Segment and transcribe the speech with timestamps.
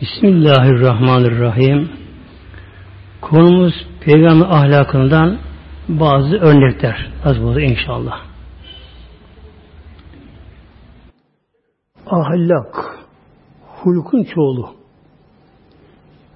[0.00, 1.90] Bismillahirrahmanirrahim.
[3.20, 5.38] Konumuz peygamber ahlakından
[5.88, 7.12] bazı örnekler.
[7.24, 8.20] Az burada inşallah.
[12.06, 12.98] Ahlak,
[13.60, 14.70] hulkun çoğulu.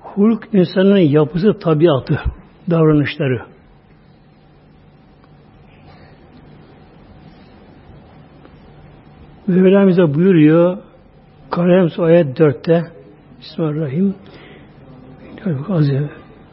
[0.01, 2.21] Hulk insanın yapısı, tabiatı,
[2.71, 3.43] davranışları.
[9.47, 10.90] Mevlamıza buyuruyor
[11.51, 12.83] Kalem ayet 4'te
[13.41, 14.15] Bismillahirrahmanirrahim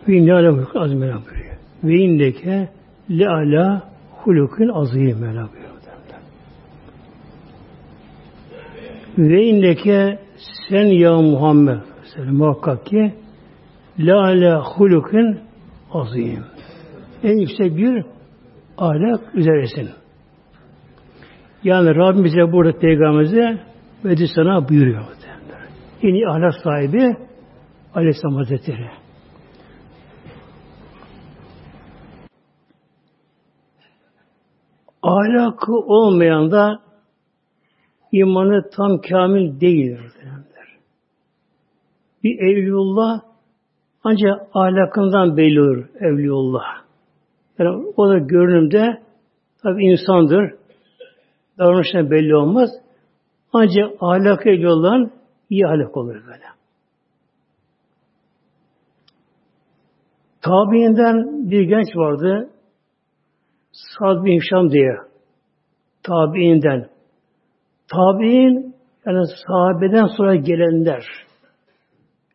[0.08, 1.58] ve inne ala hulukun azim Mevla buyuruyor.
[1.84, 2.70] Ve indeke
[3.10, 5.78] le ala hulukun azim Mevla buyuruyor.
[9.18, 10.20] Ve indeke
[10.70, 11.80] sen ya Muhammed
[12.16, 13.14] sen muhakkak ki
[14.00, 15.40] le ala hulukun
[15.92, 16.44] azim.
[17.24, 18.06] En yüksek bir
[18.78, 19.90] ahlak üzeresin.
[21.64, 23.67] Yani Rabbim bize burada peygamberimize
[24.36, 25.04] sana buyuruyor.
[26.04, 27.18] En iyi ahlak sahibi
[27.96, 28.90] Aleyhisselam Hazretleri.
[35.02, 36.80] Ahlakı olmayan da
[38.12, 40.14] imanı tam kamil değildir.
[42.24, 43.22] Bir evliyullah
[44.04, 46.64] ancak ahlakından belli olur evliyullah.
[47.60, 49.02] Yani o da görünümde
[49.64, 50.54] tabi insandır.
[51.58, 52.70] Davranıştan belli olmaz.
[53.54, 55.12] Ancak ahlak ehli olan
[55.50, 56.44] iyi ahlak olur böyle.
[60.42, 62.50] Tabiinden bir genç vardı.
[63.72, 64.98] Sad bin Hişam diye.
[66.04, 66.90] Tabiinden.
[67.88, 71.06] Tabiin yani sahabeden sonra gelenler.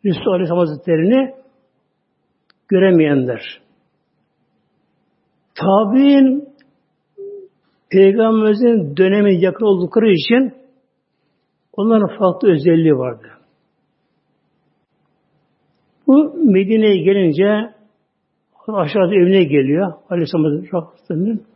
[0.05, 1.35] Resulü Aleyhisselam Hazretleri'ni
[2.69, 3.61] göremeyenler.
[5.55, 6.49] Tabiin
[7.91, 10.62] Peygamberimizin dönemi yakın oldukları için
[11.73, 13.29] onların farklı özelliği vardı.
[16.07, 17.75] Bu Medine'ye gelince
[18.69, 21.47] aşağıda evine geliyor Aleyhisselam'ın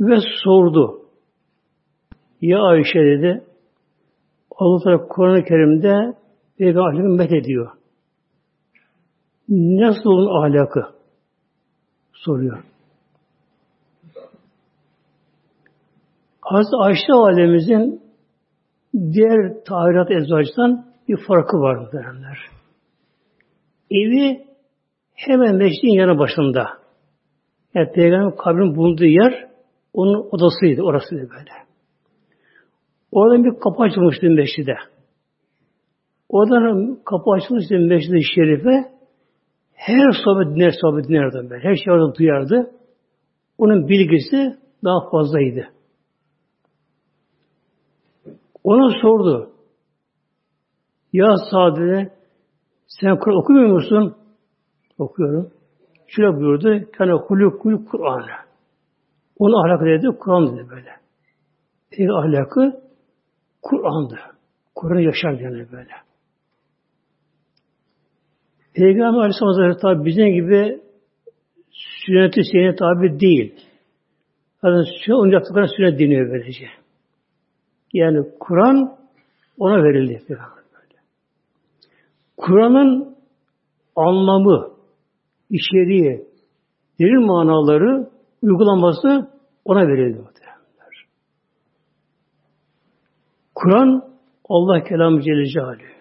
[0.00, 1.00] ve sordu.
[2.40, 3.44] Ya Ayşe dedi
[4.56, 6.16] Allah Teala Kur'an-ı Kerim'de
[6.58, 7.70] Peygamber ahlakını met ediyor.
[9.48, 10.80] Nasıl onun ahlakı?
[12.12, 12.64] Soruyor.
[16.40, 18.09] Hazreti Ayşe Validemizin
[18.94, 22.38] diğer tahirat ezvacından bir farkı var derler.
[23.90, 24.44] Evi
[25.14, 26.68] hemen meşrin yanı başında.
[27.74, 29.48] Yani Peygamber kabrin bulunduğu yer
[29.92, 31.50] onun odasıydı, orasıydı böyle.
[33.12, 34.76] Oradan bir kapı açılmıştı meşride.
[36.28, 38.90] Oradan kapı açılmıştı meşride şerife.
[39.74, 41.58] Her sohbet dinler, sohbet dinlerdi.
[41.62, 42.70] Her şey orada duyardı.
[43.58, 45.68] Onun bilgisi daha fazlaydı.
[48.64, 49.50] Ona sordu.
[51.12, 52.12] Ya Sa'de
[52.86, 54.16] sen Kur'an okumuyor musun?
[54.98, 55.50] Okuyorum.
[56.06, 56.90] Şöyle buyurdu.
[56.92, 58.26] Kana hulukul Kur'an.
[59.38, 60.90] Onun ahlakı dedi, Kur'an dedi böyle.
[61.90, 62.80] Peki ahlakı
[63.62, 64.18] Kur'an'dı.
[64.74, 65.92] Kur'an'ı yaşar yani böyle.
[68.74, 70.80] Peygamber Aleyhisselam Hazretleri bizim gibi
[71.70, 73.54] sünneti seyine tabi değil.
[74.64, 76.79] Yani onun yaptıklarına sünnet deniyor böylece.
[77.92, 78.96] Yani Kur'an
[79.58, 80.22] ona verildi.
[82.36, 83.16] Kur'an'ın
[83.96, 84.70] anlamı,
[85.50, 86.26] içeriği,
[87.00, 88.10] derin manaları,
[88.42, 89.30] uygulaması
[89.64, 90.20] ona verildi.
[93.54, 94.10] Kur'an
[94.48, 96.00] Allah kelamı Celle Celaluhu.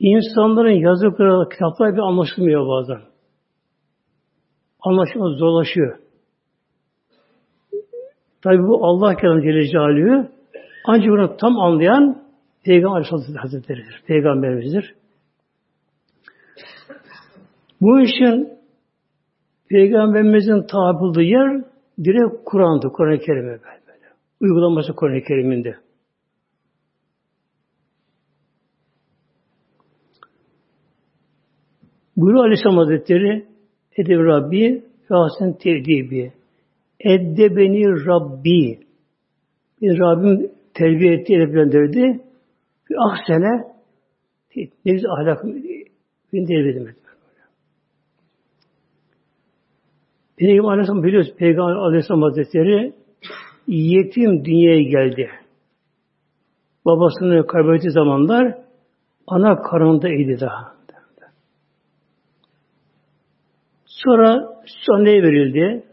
[0.00, 3.00] İnsanların yazdıkları kitaplar bir anlaşılmıyor bazen.
[4.80, 5.98] Anlaşılmaz zorlaşıyor.
[8.42, 10.28] Tabi bu Allah kelamı Celle Celaluhu
[10.84, 12.22] ancak bunu tam anlayan
[12.64, 14.02] Peygamber Aleyhisselatü Hazretleri'dir.
[14.06, 14.94] Peygamberimizdir.
[17.80, 18.58] Bu işin
[19.68, 21.64] Peygamberimizin tabi yer
[22.04, 22.88] direkt Kur'an'dı.
[22.92, 24.08] Kur'an-ı Kerim'e böyle.
[24.40, 25.76] Uygulaması Kur'an-ı Kerim'inde.
[32.16, 33.46] Buyuruyor Aleyhisselam Hazretleri
[33.96, 35.58] Edeb Rabbi ve Hasen
[36.98, 38.88] Tevdibi Eddebeni Rabbi
[39.82, 42.20] bir Rabbim terbiye etti, edeplendirdi.
[42.90, 43.64] Bir ahsene
[44.56, 45.44] ne güzel ahlak
[46.32, 46.94] beni terbiye.
[50.36, 52.92] Peygamber Aleyhisselam biliyoruz Peygamber Aleyhisselam Hazretleri
[53.66, 55.30] yetim dünyaya geldi.
[56.84, 58.58] Babasını kaybettiği zamanlar
[59.26, 60.78] ana karnındaydı daha.
[63.86, 64.58] Sonra
[64.92, 65.87] anneye verildi.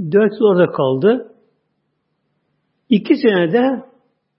[0.00, 1.34] Dört yıl orada kaldı.
[2.88, 3.84] İki senede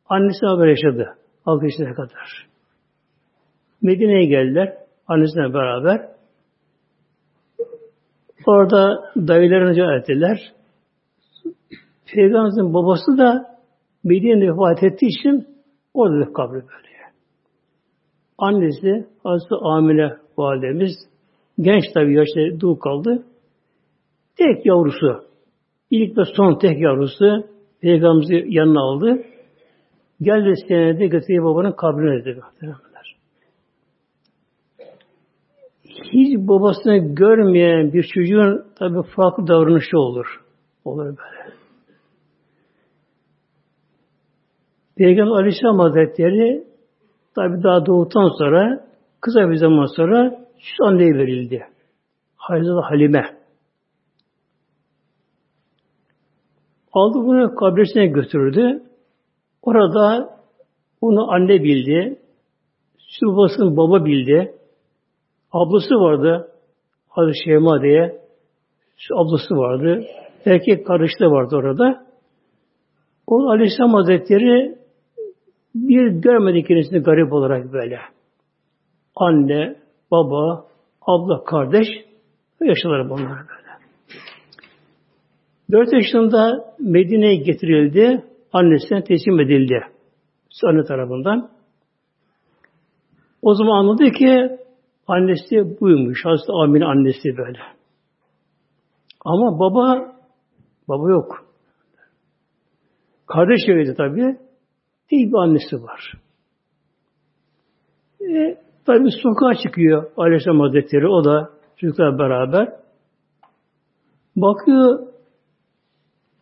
[0.09, 1.17] annesi haber yaşadı.
[1.45, 2.47] Altı yaşına kadar.
[3.81, 4.77] Medine'ye geldiler.
[5.07, 6.09] Annesine beraber.
[8.45, 10.53] Orada dayılarını ziyaret ettiler.
[12.05, 13.59] Peygamberimizin babası da
[14.03, 15.47] Medine'de vefat ettiği için
[15.93, 16.85] orada da kabri böyle.
[18.37, 20.91] Annesi Hazreti Amine validemiz
[21.59, 23.23] genç tabi yaşta dul kaldı.
[24.37, 25.25] Tek yavrusu
[25.91, 29.23] ilk ve son tek yavrusu Peygamberimizi yanına aldı.
[30.21, 32.41] Geldi senede götürüyor babanın kabrine dedi.
[35.83, 40.25] Hiç babasını görmeyen bir çocuğun tabi farklı davranışı olur.
[40.85, 41.55] Olur böyle.
[44.97, 46.63] Peygamber Aleyhisselam Hazretleri
[47.35, 48.88] tabi daha doğduktan sonra
[49.21, 51.65] kısa bir zaman sonra süt anneye verildi.
[52.35, 53.34] Hazreti Halime.
[56.95, 58.83] Aldı bunu kabresine götürdü.
[59.62, 60.30] Orada
[61.01, 62.19] onu anne bildi.
[62.97, 64.53] Süt babasını baba bildi.
[65.51, 66.51] Ablası vardı.
[67.09, 68.21] Hazreti Şeyma diye.
[68.97, 70.06] Şu ablası vardı.
[70.45, 72.06] Erkek kardeşi de vardı orada.
[73.27, 74.77] O Aleyhisselam Hazretleri
[75.75, 78.00] bir görmedi kendisini garip olarak böyle.
[79.15, 79.75] Anne,
[80.12, 80.65] baba,
[81.01, 81.88] abla, kardeş
[82.62, 83.54] yaşadılar bunlar.
[85.71, 88.23] Dört yaşında Medine'ye getirildi.
[88.53, 89.81] Annesine teslim edildi.
[90.63, 91.50] Anne tarafından.
[93.41, 94.57] O zaman anladı ki
[95.07, 96.25] annesi buymuş.
[96.25, 97.59] Hazreti Amine annesi böyle.
[99.25, 100.15] Ama baba
[100.88, 101.45] baba yok.
[103.27, 104.38] Kardeş eviydi tabi.
[105.09, 106.13] Tek bir annesi var.
[108.21, 111.07] E, tabi sokağa çıkıyor Aleyhisselam Hazretleri.
[111.07, 112.69] O da çocuklar beraber.
[114.35, 115.14] Bakıyor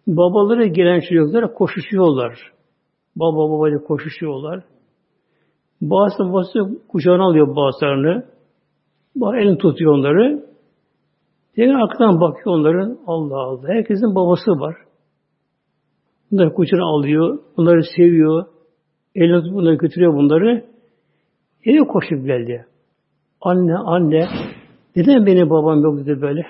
[0.07, 2.51] babaları gelen çocuklara koşuşuyorlar.
[3.15, 4.63] Baba babayla koşuşuyorlar.
[5.81, 8.25] Bazı babası kucağına alıyor bazılarını.
[9.15, 10.45] Bazı elini tutuyor onları.
[11.55, 12.99] Diğer arkadan bakıyor onların.
[13.07, 13.67] Allah Allah.
[13.67, 14.75] Herkesin babası var.
[16.31, 17.39] Bunları kucağına alıyor.
[17.57, 18.45] Bunları seviyor.
[19.15, 20.65] Eline tutup bunları götürüyor bunları.
[21.65, 22.65] Eve koşup geldi.
[23.41, 24.27] Anne, anne,
[24.95, 26.41] neden benim babam yok dedi böyle.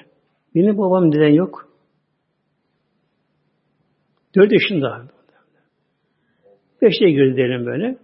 [0.56, 1.73] Benim babam neden yok?
[4.36, 5.02] Dört yaşında.
[6.82, 7.98] Beşe girdi diyelim böyle.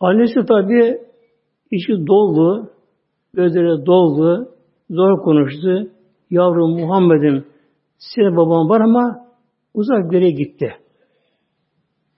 [0.00, 0.98] Annesi tabi
[1.70, 2.70] içi doldu,
[3.34, 4.54] gözleri doldu,
[4.90, 5.90] zor konuştu.
[6.30, 7.44] Yavrum Muhammed'im
[7.98, 9.26] senin baban var ama
[9.74, 10.72] uzak bir yere gitti.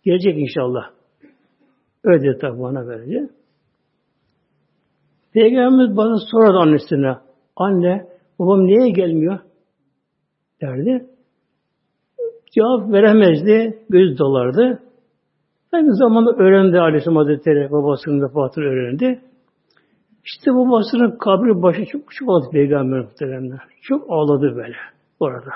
[0.05, 0.91] Gelecek inşallah.
[2.05, 3.29] Öyle dedi tabi bana böylece.
[5.33, 7.17] Peygamberimiz bana sorardı annesine.
[7.57, 8.09] Anne,
[8.39, 9.39] babam niye gelmiyor?
[10.63, 11.18] Derdi.
[12.55, 13.83] Cevap veremezdi.
[13.91, 14.83] Göz dolardı.
[15.73, 19.21] Aynı zamanda öğrendi Aleyhisselam Hazretleri babasının vefatını öğrendi.
[20.25, 23.61] İşte babasının kabri başı çok çok ağladı peygamber muhteremler.
[23.83, 24.77] Çok ağladı böyle
[25.21, 25.51] orada.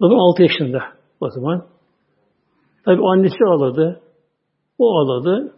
[0.00, 0.82] O zaman 6 yaşında
[1.20, 1.66] o zaman.
[2.84, 4.00] Tabi annesi ağladı.
[4.78, 5.54] O ağladı.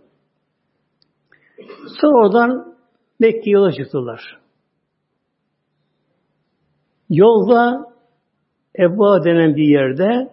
[2.00, 2.75] Sonra oradan
[3.21, 4.38] Mekke yola çıktılar.
[7.11, 7.92] Yolda
[8.79, 10.31] Ebba denen bir yerde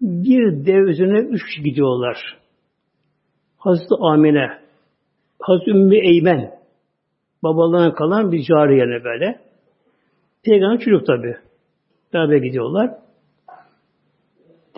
[0.00, 2.16] bir dev üzerine üç kişi gidiyorlar.
[3.56, 4.48] Hazreti Amine,
[5.40, 6.50] Hazreti Ümmü Eymen,
[7.42, 9.40] babalarına kalan bir cariyene böyle.
[10.44, 11.36] Peygamber çocuk tabi.
[12.12, 12.90] Beraber gidiyorlar.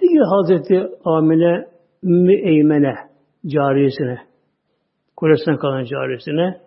[0.01, 1.67] Diyor Hazreti Amine
[2.05, 2.95] Ümmü Eymen'e,
[3.47, 4.19] cariyesine,
[5.17, 6.61] kulesinden kalan cariyesine,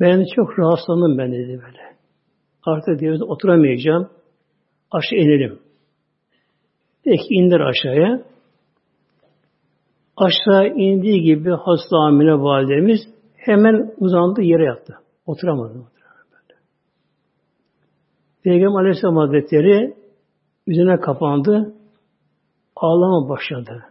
[0.00, 1.96] ben çok rahatsızlandım ben dedi böyle.
[2.64, 4.10] Artık diyor oturamayacağım.
[4.90, 5.58] Aşağı inelim.
[7.04, 8.22] Peki indir aşağıya.
[10.16, 13.00] Aşağı indiği gibi hasta amine validemiz
[13.36, 14.94] hemen uzandı yere yattı.
[15.26, 15.74] Oturamadı.
[15.74, 16.60] Böyle.
[18.44, 19.94] Peygamber Aleyhisselam Hazretleri
[20.66, 21.74] üzerine kapandı.
[22.76, 23.84] Ağlama başladı.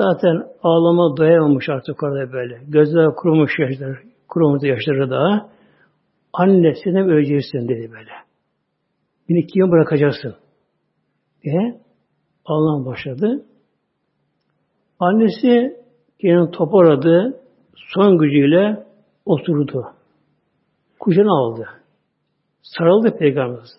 [0.00, 2.60] Zaten ağlama doyamamış artık orada böyle.
[2.68, 3.98] Gözler kurumuş yaşları,
[4.28, 5.48] kurumuş yaşları daha.
[6.32, 8.10] Annesine öleceksin dedi böyle.
[9.28, 10.34] Beni kime bırakacaksın?
[11.42, 11.80] diye
[12.44, 13.46] ağlamaya başladı.
[14.98, 15.76] Annesi
[16.20, 17.40] kendini toparladı.
[17.94, 18.86] Son gücüyle
[19.24, 19.86] oturdu.
[21.00, 21.68] Kucağına aldı.
[22.62, 23.70] Sarıldı Peygamberimiz.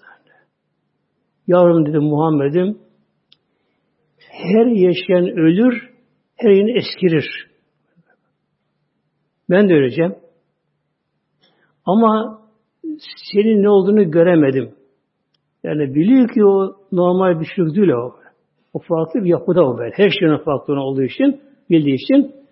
[1.48, 2.80] Yavrum dedi Muhammed'im
[4.34, 5.90] her yaşayan ölür,
[6.36, 7.50] her yeni eskirir.
[9.50, 10.16] Ben de öleceğim.
[11.86, 12.42] Ama
[13.32, 14.76] senin ne olduğunu göremedim.
[15.64, 18.16] Yani biliyor ki o normal bir şey değil o.
[18.74, 19.94] O farklı bir yapıda o böyle.
[19.96, 22.44] Her şeyin farklı olduğu için, bildiği için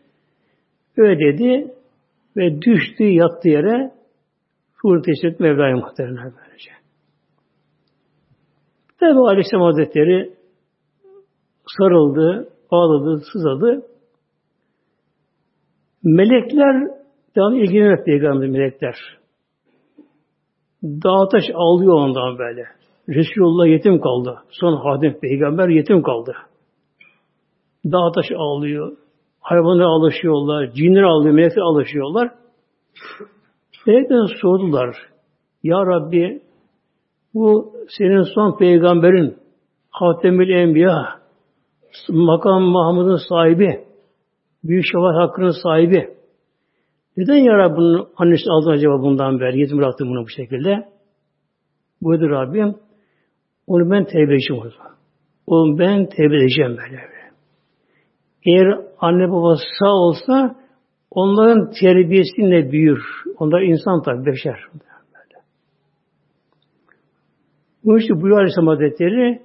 [0.97, 1.73] Öyle dedi
[2.37, 3.91] ve düştü yattı yere
[5.05, 6.71] teslim etti Mevla'ya muhtemelen böylece.
[8.99, 10.33] Tabi Aleyhisselam Hazretleri
[11.77, 13.85] sarıldı, ağladı, sızadı.
[16.03, 16.87] Melekler
[17.35, 18.95] daha ilgilenmek peygamber melekler.
[20.83, 22.80] Dağ taş ağlıyor ondan böyle.
[23.11, 24.39] Resulullah yetim kaldı.
[24.49, 26.33] Son hadim peygamber yetim kaldı.
[27.85, 28.97] Dağ taş ağlıyor.
[29.39, 30.71] Hayvanlar alışıyorlar.
[30.71, 31.33] Cinler ağlıyor.
[31.33, 32.31] Melekler alışıyorlar.
[33.87, 34.95] Melekler sordular.
[35.63, 36.41] Ya Rabbi
[37.33, 39.37] bu senin son peygamberin
[39.89, 41.21] Hatemül Enbiya
[42.09, 43.85] makam Mahmud'un sahibi
[44.63, 46.09] büyük şefaat hakkının sahibi
[47.17, 50.89] neden ya Rabbi bunun annesi aldı acaba bundan beri yetim bıraktı bunu bu şekilde
[52.01, 52.75] buyurdu Rabbim
[53.71, 54.63] onu ben tevbe edeceğim
[55.47, 57.11] onu ben tevbe edeceğim böyle.
[58.45, 60.55] Eğer anne babası sağ olsa
[61.11, 63.03] onların terbiyesiyle büyür.
[63.37, 64.59] Onlar insan tabi, beşer.
[67.83, 69.41] Bu işte buyuruyor Aleyhisselam Hazretleri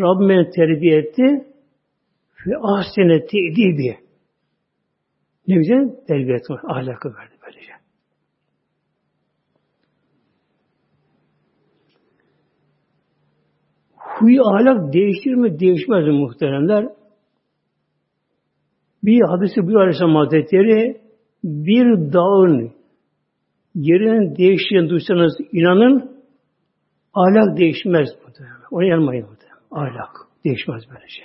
[0.00, 1.46] Rabbim beni terbiye etti
[2.46, 3.98] ve ahsene te'dibi.
[5.48, 7.72] Ne güzel terbiye etme, ahlakı verdi böylece.
[14.18, 16.88] Huy ahlak değişir mi, değişmez mi muhteremler?
[19.02, 21.00] Bir hadisi buyuruyor Aleyhisselam Hazretleri
[21.44, 22.72] bir dağın
[23.74, 26.22] yerinin değiştiğini duysanız inanın
[27.14, 28.08] ahlak değişmez.
[28.70, 29.26] Ona yanmayın.
[29.70, 30.10] Ahlak
[30.44, 31.22] değişmez böylece.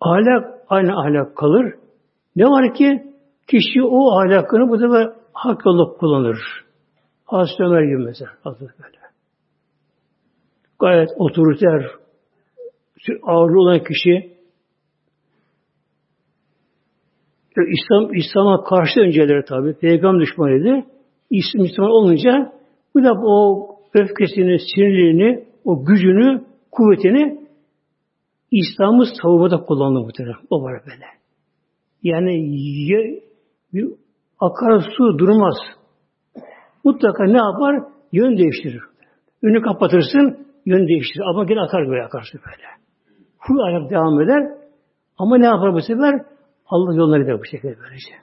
[0.00, 1.74] Ahlak aynı ahlak kalır.
[2.36, 3.12] Ne var ki
[3.46, 6.38] kişi o ahlakını bu sefer hak yolu kullanır.
[7.24, 8.30] Hazreti Ömer gibi mesela.
[8.44, 9.05] Hazreti böyle.
[10.80, 11.90] Gayet otoriter,
[13.22, 14.36] ağırlı olan kişi
[17.56, 19.74] İslam İslam'a karşı önceleri tabi.
[19.74, 20.86] Peygamber düşmanıydı.
[21.30, 22.52] İslam Müslüman olunca
[22.94, 27.46] bu da o öfkesini, sinirlerini, o gücünü, kuvvetini
[28.50, 30.36] İslam'ı savunmada kullandı muhtemelen.
[30.50, 31.04] O var böyle.
[32.02, 32.50] Yani
[32.88, 33.22] ye,
[33.74, 33.88] bir
[34.40, 35.56] akar su durmaz.
[36.84, 37.82] Mutlaka ne yapar?
[38.12, 38.82] Yön değiştirir.
[39.42, 41.24] Önü kapatırsın, yön değiştirir.
[41.30, 42.66] Ama gene akar böyle akarsı böyle.
[43.38, 44.58] Full ayak devam eder.
[45.18, 46.24] Ama ne yapar bu sefer?
[46.66, 48.14] Allah yoluna gider bu şekilde böylece.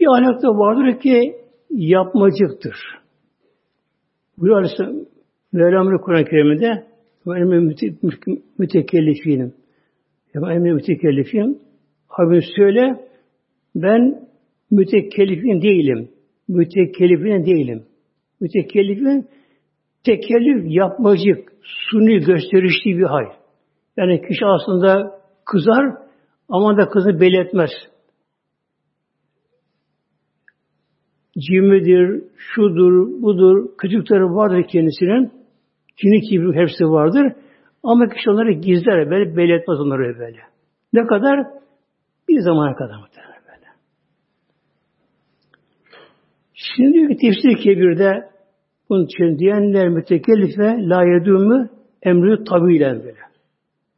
[0.00, 1.36] Bir ahlakta vardır ki
[1.70, 2.76] yapmacıktır.
[4.38, 4.94] Bu Aleyhisselam
[5.52, 6.86] Mevlam'ın Kur'an-ı Kerim'de
[7.26, 7.74] benim
[8.58, 9.54] mütekellifinim.
[10.34, 11.58] Ben mütekellifim.
[12.08, 13.08] Habib söyle
[13.74, 14.28] ben
[14.70, 16.08] mütekellifin değilim.
[16.48, 17.86] Mütekellifin değilim.
[18.40, 19.28] Mütekellifin
[20.04, 23.24] tekellif yapmacık, suni gösterişli bir hal.
[23.96, 25.86] Yani kişi aslında kızar
[26.48, 27.70] ama da kızı belli etmez.
[31.38, 35.32] Cimridir, şudur, budur, kötülükleri vardır kendisinin.
[35.96, 37.32] Kini kibri hepsi vardır.
[37.82, 40.40] Ama kişi onları gizler, böyle belli etmez onları böyle.
[40.92, 41.46] Ne kadar?
[42.28, 43.66] Bir zamana kadar muhtemelen böyle.
[46.58, 48.28] Şimdi diyor ki tefsir kebirde
[48.88, 51.68] bunun için diyenler mütekellife la yedûmü
[52.02, 53.18] emri tabiyle böyle.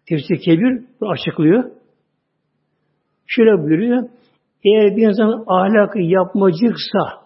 [0.09, 1.64] Tefsir Kebir açıklıyor.
[3.26, 4.09] Şöyle buyuruyor.
[4.64, 7.21] Eğer bir insan ahlakı yapmacıksa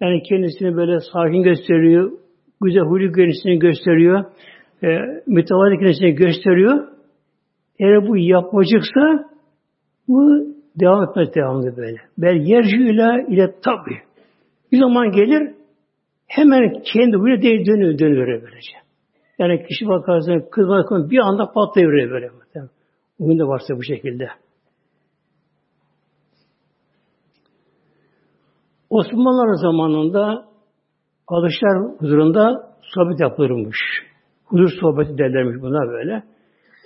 [0.00, 2.12] yani kendisini böyle sakin gösteriyor,
[2.60, 4.24] güzel huylu kendisini gösteriyor,
[4.82, 4.88] e,
[5.26, 6.88] mütevazi kendisini gösteriyor.
[7.80, 9.30] Eğer bu yapmacıksa
[10.08, 10.46] bu
[10.80, 11.98] devam etmez devamlı böyle.
[12.18, 14.13] Bel yerci ile ile tabi.
[14.74, 15.54] Bir zaman gelir
[16.26, 18.76] hemen kendi huyuna dönüyor, dönüyor böylece.
[19.38, 22.30] Yani kişi bakarsın kız bakarsın bir anda patlayıveriyor böyle.
[23.18, 24.28] Bugün de varsa bu şekilde.
[28.90, 30.48] Osmanlılar zamanında
[31.28, 33.78] padişahlar huzurunda sohbet yapılırmış.
[34.44, 36.22] Huzur sohbeti derlermiş buna böyle.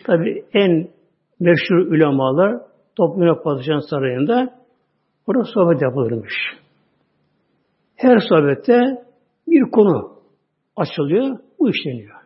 [0.05, 0.89] Tabi en
[1.41, 2.61] meşhur ulemalar
[2.97, 4.55] toplumda padişahın sarayında
[5.27, 6.35] orada sohbet yapılırmış.
[7.99, 8.81] Her sohbette
[9.47, 10.23] bir konu
[10.77, 12.21] açılıyor, bu işleniyor.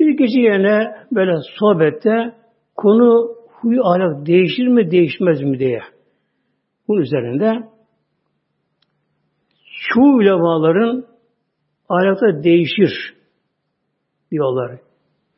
[0.00, 2.34] Bir gece yerine böyle sohbette
[2.76, 5.80] konu huy ahlak değişir mi değişmez mi diye.
[6.88, 7.68] Bunun üzerinde
[9.88, 11.06] çoğu ulemaların
[11.88, 13.14] ahlakta değişir
[14.30, 14.80] diyorlar.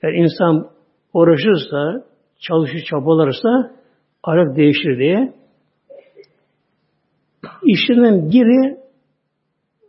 [0.03, 0.71] Eğer insan
[1.13, 2.07] uğraşırsa,
[2.41, 3.77] çalışır, çabalarsa
[4.23, 5.35] ahlak değişir diye.
[7.63, 8.77] İşinden biri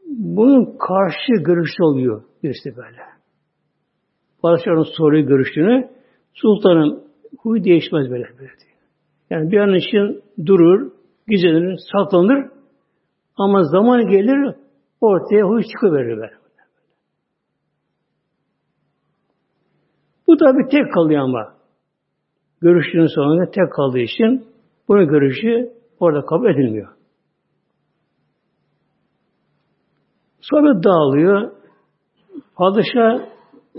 [0.07, 2.97] bunun karşı görüşte oluyor birisi böyle.
[4.41, 5.89] Padişahın soruyu görüştüğünü
[6.33, 7.03] sultanın
[7.39, 8.23] huyu değişmez böyle.
[8.23, 8.77] böyle diyor.
[9.29, 10.91] Yani bir an için durur,
[11.27, 12.49] gizlenir, saklanır
[13.37, 14.55] ama zaman gelir
[15.01, 16.37] ortaya huy çıkıverir böyle.
[20.27, 21.57] Bu tabi tek kalıyor ama.
[22.61, 24.47] Görüşünün sonunda tek kaldığı için
[24.87, 26.96] bunun görüşü orada kabul edilmiyor.
[30.49, 31.51] Sonra dağılıyor.
[32.55, 33.19] Padişah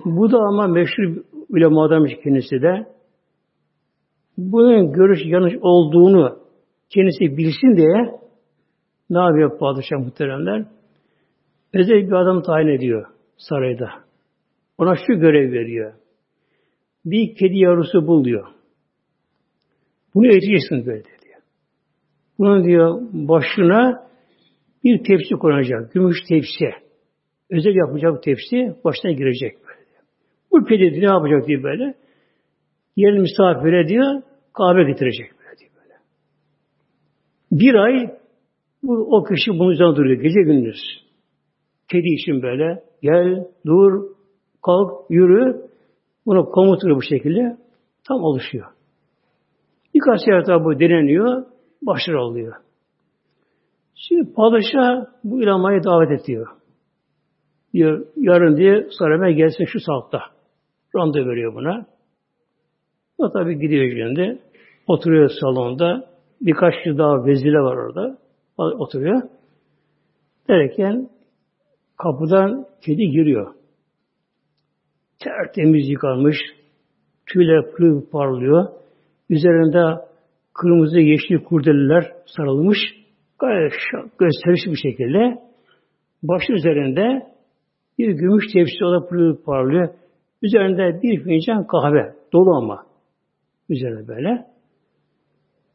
[0.04, 2.86] bu da ama meşhur ulemadanmış kendisi de.
[4.38, 6.38] Bunun görüş yanlış olduğunu
[6.90, 8.20] kendisi bilsin diye
[9.10, 10.66] ne yapıyor padişah muhteremler?
[11.74, 13.06] Özel bir adam tayin ediyor
[13.36, 13.90] sarayda.
[14.78, 15.94] Ona şu görev veriyor.
[17.04, 18.48] Bir kedi yavrusu bul diyor.
[20.14, 21.40] Bunu eğiteceksin böyle diyor.
[22.38, 24.08] Bunun diyor başına
[24.84, 25.92] bir tepsi konacak.
[25.92, 26.70] Gümüş tepsi.
[27.50, 29.78] Özel yapacak tepsi başına girecek böyle.
[30.50, 31.94] Bu kedi ne yapacak diye böyle.
[32.96, 34.22] Yerin misafire diyor
[34.54, 35.94] kahve getirecek böyle diyor böyle.
[37.52, 38.18] Bir ay
[38.82, 40.80] bu, o kişi bunun üzerine duruyor gece gündüz.
[41.88, 44.02] Kedi için böyle gel, dur,
[44.62, 45.68] kalk, yürü.
[46.26, 47.56] Bunu komutuyor bu şekilde.
[48.08, 48.66] Tam oluşuyor.
[49.94, 51.44] Birkaç sefer bu deneniyor.
[51.82, 52.54] Başarı oluyor.
[53.98, 56.46] Şimdi padişah bu ilamayı davet ediyor.
[57.72, 60.18] Diyor, yarın diye sarayıma gelsin şu saatte.
[60.96, 61.86] Randevu veriyor buna.
[63.18, 64.42] O tabi gidiyor şimdi.
[64.86, 66.10] Oturuyor salonda.
[66.40, 68.18] Birkaç kişi daha vezile var orada.
[68.58, 69.22] Oturuyor.
[70.48, 71.08] Derken
[71.96, 73.54] kapıdan kedi giriyor.
[75.18, 76.36] Tertemiz yıkanmış.
[77.26, 78.68] Tüyler pırıl parlıyor.
[79.30, 80.04] Üzerinde
[80.54, 82.78] kırmızı yeşil kurdeleler sarılmış.
[83.38, 83.72] Gayet
[84.18, 85.38] gösterişli bir şekilde
[86.22, 87.26] başı üzerinde
[87.98, 89.88] bir gümüş tepsi olarak pırıl parlıyor.
[90.42, 92.14] Üzerinde bir fincan kahve.
[92.32, 92.86] Dolu ama.
[93.68, 94.46] Üzerine böyle.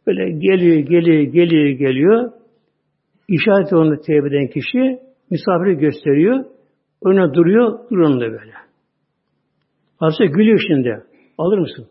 [0.07, 2.31] Böyle geliyor, geliyor, geliyor, geliyor.
[3.27, 4.99] İşaret onu tevbe kişi
[5.31, 6.45] misafiri gösteriyor.
[7.05, 8.53] Önüne duruyor, duruyor da böyle.
[9.99, 11.03] Aslında gülüyor şimdi.
[11.37, 11.87] Alır mısın?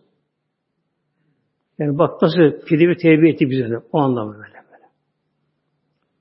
[1.79, 4.62] Yani bak nasıl bir tevbe etti bize o anlamda böyle.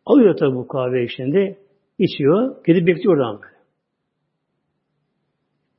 [0.05, 1.57] Alıyor tabi bu kahveyi şimdi.
[1.99, 2.63] içiyor.
[2.65, 3.61] Kedi bekliyor oradan böyle.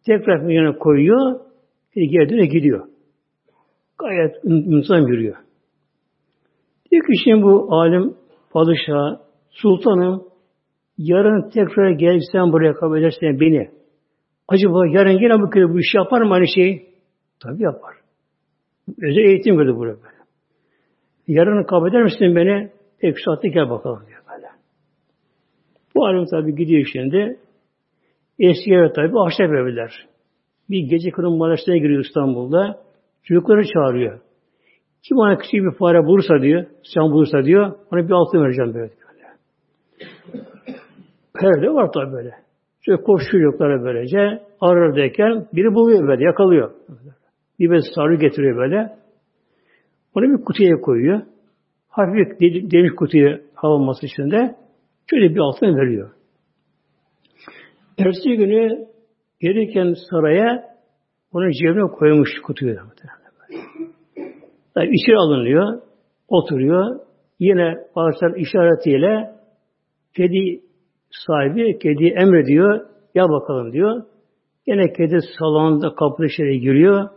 [0.06, 1.40] Tekrar yanına koyuyor.
[1.94, 2.88] Geri dönüyor gidiyor.
[3.98, 5.37] Gayet muntazam yürüyor.
[6.90, 8.14] Diyor ki şimdi bu alim
[8.50, 10.24] padişah, sultanım
[10.98, 13.70] yarın tekrar gelsen buraya kabul edersen beni.
[14.48, 16.87] Acaba yarın yine bu kere bu işi yapar mı aynı şeyi?
[17.40, 17.94] Tabi yapar.
[19.02, 19.96] Özel eğitim gördü buraya.
[21.28, 22.72] Yarın kabul eder misin beni?
[23.02, 24.46] Tek saatte gel bakalım diyor böyle.
[25.94, 27.38] Bu alim tabi gidiyor şimdi.
[28.38, 30.06] Eski eve tabi ahşap evler.
[30.70, 32.78] Bir gece kırım Maraş'ta giriyor İstanbul'da.
[33.22, 34.20] Çocukları çağırıyor.
[35.08, 38.92] Kim ona küçük bir fare bulursa diyor, sen bulursa diyor, ona bir altın vereceğim böyle.
[41.42, 41.62] böyle.
[41.62, 42.34] de var tabi böyle.
[42.80, 44.42] Şöyle koşuyor yoklara böylece.
[44.60, 46.72] Arardayken biri buluyor böyle, yakalıyor.
[47.58, 48.96] Bir bez sarı getiriyor böyle.
[50.14, 51.22] Onu bir kutuya koyuyor.
[51.92, 52.40] Hafif
[52.72, 54.57] demir kutuya havaması içinde
[55.11, 56.11] şöyle bir altın veriyor.
[57.98, 58.87] Ertesi günü
[59.40, 60.64] gelirken saraya
[61.33, 62.76] onun cebine koymuş kutuyu.
[64.76, 65.83] Yani içeri alınıyor,
[66.28, 67.00] oturuyor.
[67.40, 69.31] Yine bağırsak işaretiyle
[70.16, 70.61] kedi
[71.11, 72.87] sahibi kedi emrediyor.
[73.14, 74.02] Ya bakalım diyor.
[74.66, 77.09] Yine kedi salonda kapı içeri giriyor.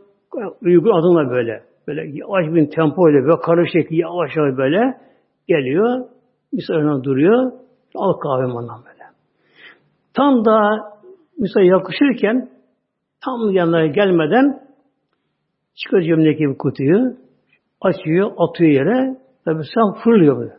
[0.62, 1.64] Uygun adımla böyle.
[1.88, 4.98] Böyle yavaş bir tempo ile böyle karışık yavaş yavaş böyle
[5.48, 6.06] geliyor.
[6.54, 7.52] Misafirine duruyor.
[7.96, 9.04] Al kahve ondan böyle.
[10.14, 10.60] Tam da
[11.38, 12.50] misafir yakışırken
[13.26, 14.60] tam yanına gelmeden
[15.76, 17.16] çıkıyor cebindeki bir kutuyu
[17.82, 19.18] açıyor, atıyor yere.
[19.46, 20.54] Tabi sen fırlıyor böyle.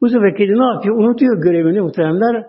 [0.00, 0.96] Bu sefer kedi ne yapıyor?
[0.96, 2.46] Unutuyor görevini muhteremler.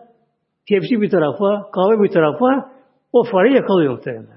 [0.69, 2.71] Tepsi bir tarafa, kahve bir tarafa
[3.13, 4.36] o fareyi yakalıyor muhteremler.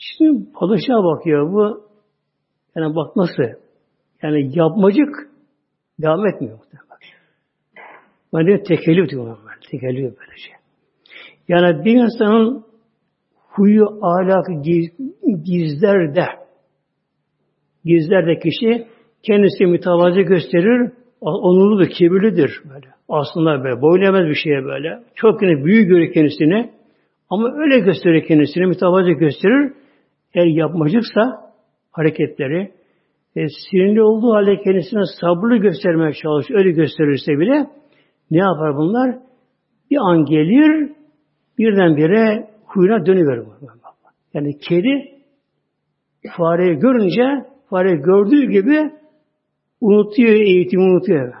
[0.00, 1.82] Şimdi padişah bakıyor bu.
[2.76, 3.42] Yani bak nasıl?
[4.22, 5.30] Yani yapmacık
[5.98, 6.58] devam etmiyor.
[8.34, 9.38] Ben de tekellüf diyorlar.
[9.70, 10.54] Tekellüf böyle şey.
[11.48, 12.64] Yani bir insanın
[13.34, 14.52] huyu, ahlakı
[15.44, 16.26] gizler de
[17.84, 18.86] gizler de kişi
[19.22, 22.86] kendisi mütevazi gösterir, onurludur, kibirlidir böyle.
[23.08, 25.02] Aslında böyle, boyun bir şeye böyle.
[25.14, 26.70] Çok yine büyük görür kendisini.
[27.30, 29.72] Ama öyle gösterir kendisini, mütevazi gösterir.
[30.34, 31.52] Eğer yapmacıksa
[31.92, 32.72] hareketleri,
[33.36, 36.54] e, sinirli olduğu halde kendisine sabırlı göstermeye çalışır.
[36.54, 37.66] Öyle gösterirse bile
[38.30, 39.18] ne yapar bunlar?
[39.90, 40.92] Bir an gelir,
[41.58, 43.46] birdenbire kuyruğuna dönüyor.
[44.34, 45.20] Yani kedi
[46.36, 48.90] fareyi görünce fare gördüğü gibi
[49.80, 51.34] unutuyor eğitimi unutuyor.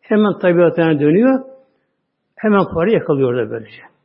[0.00, 1.44] Hemen tabiatına dönüyor.
[2.36, 3.95] Hemen fare yakalıyor da böylece.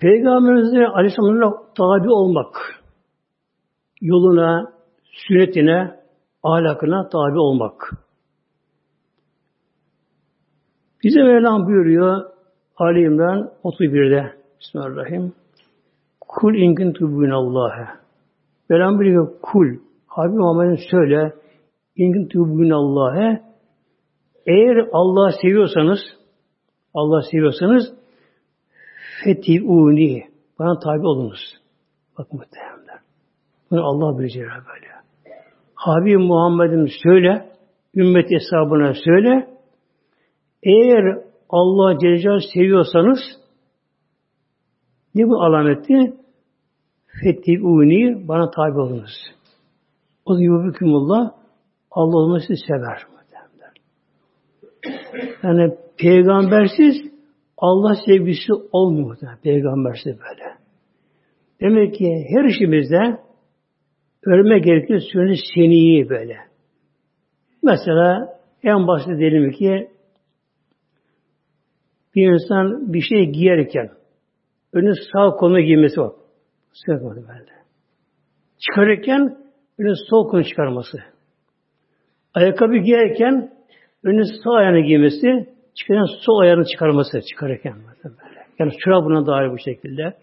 [0.00, 2.56] Peygamberimize Aleyhisselam'a tabi olmak,
[4.00, 4.72] yoluna,
[5.04, 6.00] sünnetine,
[6.42, 7.90] ahlakına tabi olmak.
[11.04, 12.22] Bize Mevlam buyuruyor
[12.76, 15.32] Ali İmran 31'de Bismillahirrahmanirrahim.
[16.20, 18.00] Kul ingin tubun Allah'a.
[18.68, 19.66] Mevlam buyuruyor kul.
[20.06, 21.34] Habib Muhammed'in söyle
[21.96, 23.40] ingin tubun Allah'a.
[24.46, 25.98] Eğer Allah seviyorsanız
[26.94, 27.99] Allah seviyorsanız
[29.24, 30.22] fetiuni
[30.58, 31.40] bana tabi olunuz.
[32.18, 33.00] Bak muhtemelen.
[33.70, 34.90] Bunu Allah bilecek böyle.
[35.74, 37.52] Habib Muhammed'im söyle,
[37.94, 39.48] ümmet hesabına söyle,
[40.62, 41.18] eğer
[41.50, 43.18] Allah Celle seviyorsanız
[45.14, 46.14] ne bu alameti?
[47.24, 49.12] Fettiuni bana tabi olunuz.
[50.24, 51.30] O da yubukumullah
[51.90, 53.02] Allah olması sizi sever.
[55.42, 57.09] Yani peygambersiz
[57.60, 59.16] Allah sevgisi olmuyor.
[59.42, 60.54] Peygambersiz böyle.
[61.60, 63.20] Demek ki her işimizde
[64.24, 66.36] ölme gerekiyor sünnet seniyi böyle.
[67.62, 69.90] Mesela en basit diyelim ki
[72.14, 73.90] bir insan bir şey giyerken
[74.72, 76.12] önü sağ koluna giymesi var.
[76.72, 77.50] Sağ koluna böyle.
[78.58, 79.38] Çıkarırken
[79.78, 80.98] önü sol kolunu çıkarması.
[82.34, 83.54] Ayakkabı giyerken
[84.04, 88.16] önü sağ ayağını giymesi, çıkarken sol ayağını çıkarması çıkarırken böyle.
[88.58, 90.14] Yani şura buna dair bu şekilde.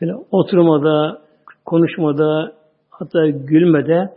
[0.00, 1.22] Böyle oturmada,
[1.64, 2.52] konuşmada,
[2.90, 4.14] hatta gülmede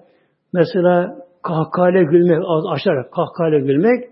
[0.53, 4.03] mesela kahkahayla gülmek, az açarak kahkahayla gülmek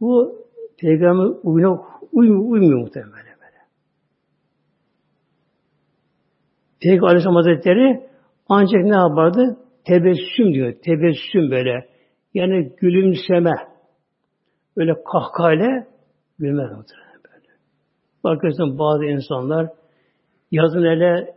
[0.00, 0.36] bu
[0.80, 1.80] peygamber uyuna
[2.12, 3.60] uymuyor, uymuyor muhtemelen böyle.
[6.82, 8.00] Peygamber Aleyhisselam Hazretleri
[8.48, 9.56] ancak ne yapardı?
[9.84, 10.74] Tebessüm diyor.
[10.84, 11.88] Tebessüm böyle.
[12.34, 13.69] Yani gülümseme.
[14.80, 15.86] Böyle kahkahayla
[16.38, 17.48] gülmez muhtemelen böyle.
[18.24, 19.68] Bakıyorsun bazı insanlar
[20.50, 21.34] yazın hele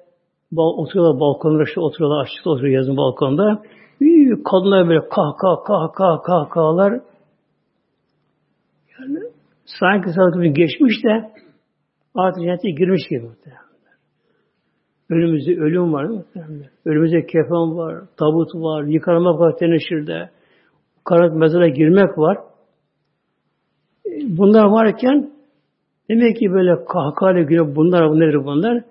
[0.56, 3.62] oturuyorlar balkonda işte oturuyorlar açıkta oturuyor yazın balkonda.
[4.52, 7.02] Kadınlar böyle kah kah kah kah kah kahlar.
[9.00, 9.20] Yani
[9.66, 11.32] sanki saat geçmiş de
[12.16, 13.64] artık cennete girmiş gibi muhtemelen.
[15.10, 16.12] Önümüzde ölüm var.
[16.86, 20.30] Önümüzde kefen var, tabut var, yıkanmak var teneşirde,
[21.06, 22.38] karanlık mezara girmek var.
[24.24, 25.32] Bunlar varken
[26.10, 28.84] demek ki böyle kahkahayla gülüp bunlar, nedir bunlar?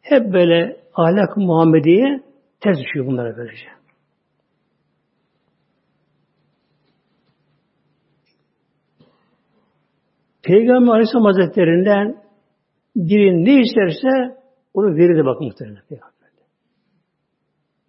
[0.00, 2.22] Hep böyle ahlak Muhammediye
[2.60, 3.66] ters düşüyor bunlara böylece.
[10.42, 12.16] Peygamber Aleyhisselam Hazretlerinden
[12.96, 14.38] biri ne isterse
[14.74, 16.18] onu verirdi bakın muhtemelen Peygamber.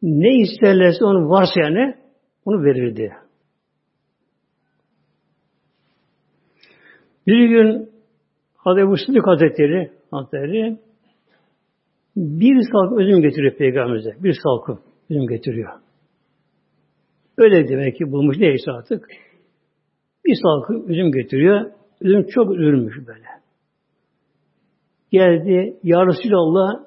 [0.01, 1.95] Ne isterlerse onu varsa yani
[2.45, 3.11] onu verirdi.
[7.29, 7.89] Bir gün
[8.55, 10.77] Hazreti Ebu Sıddık Hazretleri, Hazretleri
[12.15, 14.23] bir salkım üzüm getiriyor Peygamberimize.
[14.23, 15.69] Bir salkım üzüm getiriyor.
[17.37, 19.07] Öyle demek ki bulmuş neyse artık.
[20.25, 21.71] Bir salkım üzüm getiriyor.
[22.01, 23.27] Üzüm çok üzülmüş böyle.
[25.11, 26.85] Geldi, Ya Resulallah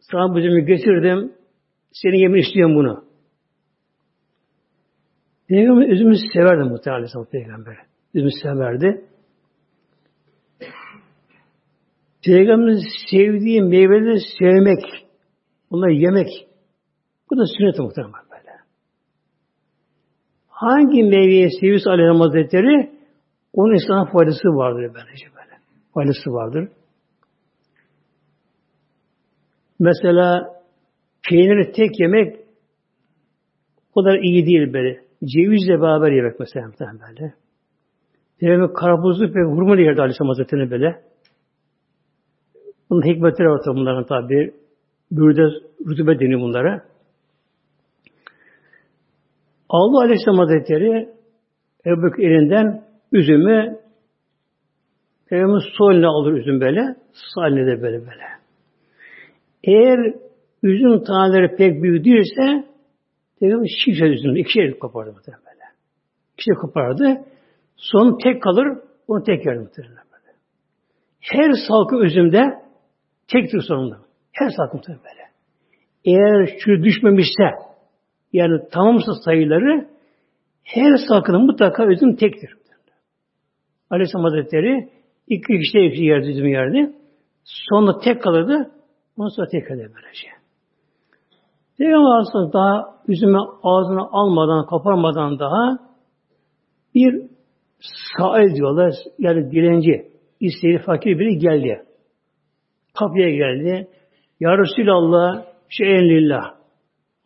[0.00, 1.32] sana bu üzümü getirdim.
[1.92, 3.04] Senin yemin istiyorum bunu.
[5.48, 7.76] Peygamber üzümü severdi muhtemelen Peygamber.
[8.14, 9.09] Üzümü severdi.
[12.24, 12.80] Peygamberin
[13.10, 14.80] sevdiği meyveleri sevmek,
[15.70, 16.28] onları yemek.
[17.30, 18.50] Bu da sünnet muhtemelen böyle.
[20.48, 22.90] Hangi meyveyi seviyorsa Aleyhisselam Hazretleri
[23.52, 25.60] onun insana faydası vardır böylece böyle.
[25.94, 26.68] Faydası vardır.
[29.78, 30.60] Mesela
[31.28, 32.36] peyniri tek yemek
[33.94, 35.00] o kadar iyi değil böyle.
[35.24, 37.34] Cevizle beraber yemek mesela böyle.
[38.40, 41.09] Peygamber karpuzlu ve hurmalı yerdi Aleyhisselam Hazretleri böyle.
[42.90, 44.54] Bunun hikmetleri var bunların tabi.
[45.10, 45.42] Bürde
[45.88, 46.84] rütube deniyor bunlara.
[49.68, 51.08] Allah Aleyhisselam Hazretleri
[51.86, 53.78] Ebu elinden üzümü
[55.28, 56.96] Peygamber sol eline alır üzüm böyle.
[57.12, 58.24] Sağ eline de böyle böyle.
[59.64, 60.14] Eğer
[60.62, 62.70] üzüm taneleri pek büyük değilse
[63.40, 65.64] Peygamber şişe üzüm, iki şey kopardı muhtemelen böyle.
[66.34, 67.24] İki şey kopardı.
[67.76, 68.66] Son tek kalır,
[69.08, 70.36] onu tek yer muhtemelen böyle.
[71.20, 72.69] Her salkı üzümde
[73.32, 73.96] Tektir sonunda.
[74.32, 75.30] Her sakıntı böyle.
[76.04, 77.50] Eğer şu düşmemişse
[78.32, 79.88] yani tamamsız sayıları
[80.64, 82.50] her sakının mutlaka üzüm tektir.
[83.90, 84.88] Aleyhisselam Hazretleri
[85.28, 86.92] iki kişide iki yerde üzüm yerdi.
[87.44, 88.70] Sonra tek kalırdı.
[89.16, 90.28] Ondan sonra tek kalırdı böylece.
[91.78, 95.78] Peygamber aslında daha üzüme ağzına almadan, kaparmadan daha
[96.94, 97.22] bir
[98.18, 98.94] sael diyorlar.
[99.18, 101.84] Yani dilenci, isteği fakir biri geldi.
[103.00, 103.88] Kapıya geldi.
[104.40, 106.54] Ya Resulallah, şeyen lillah.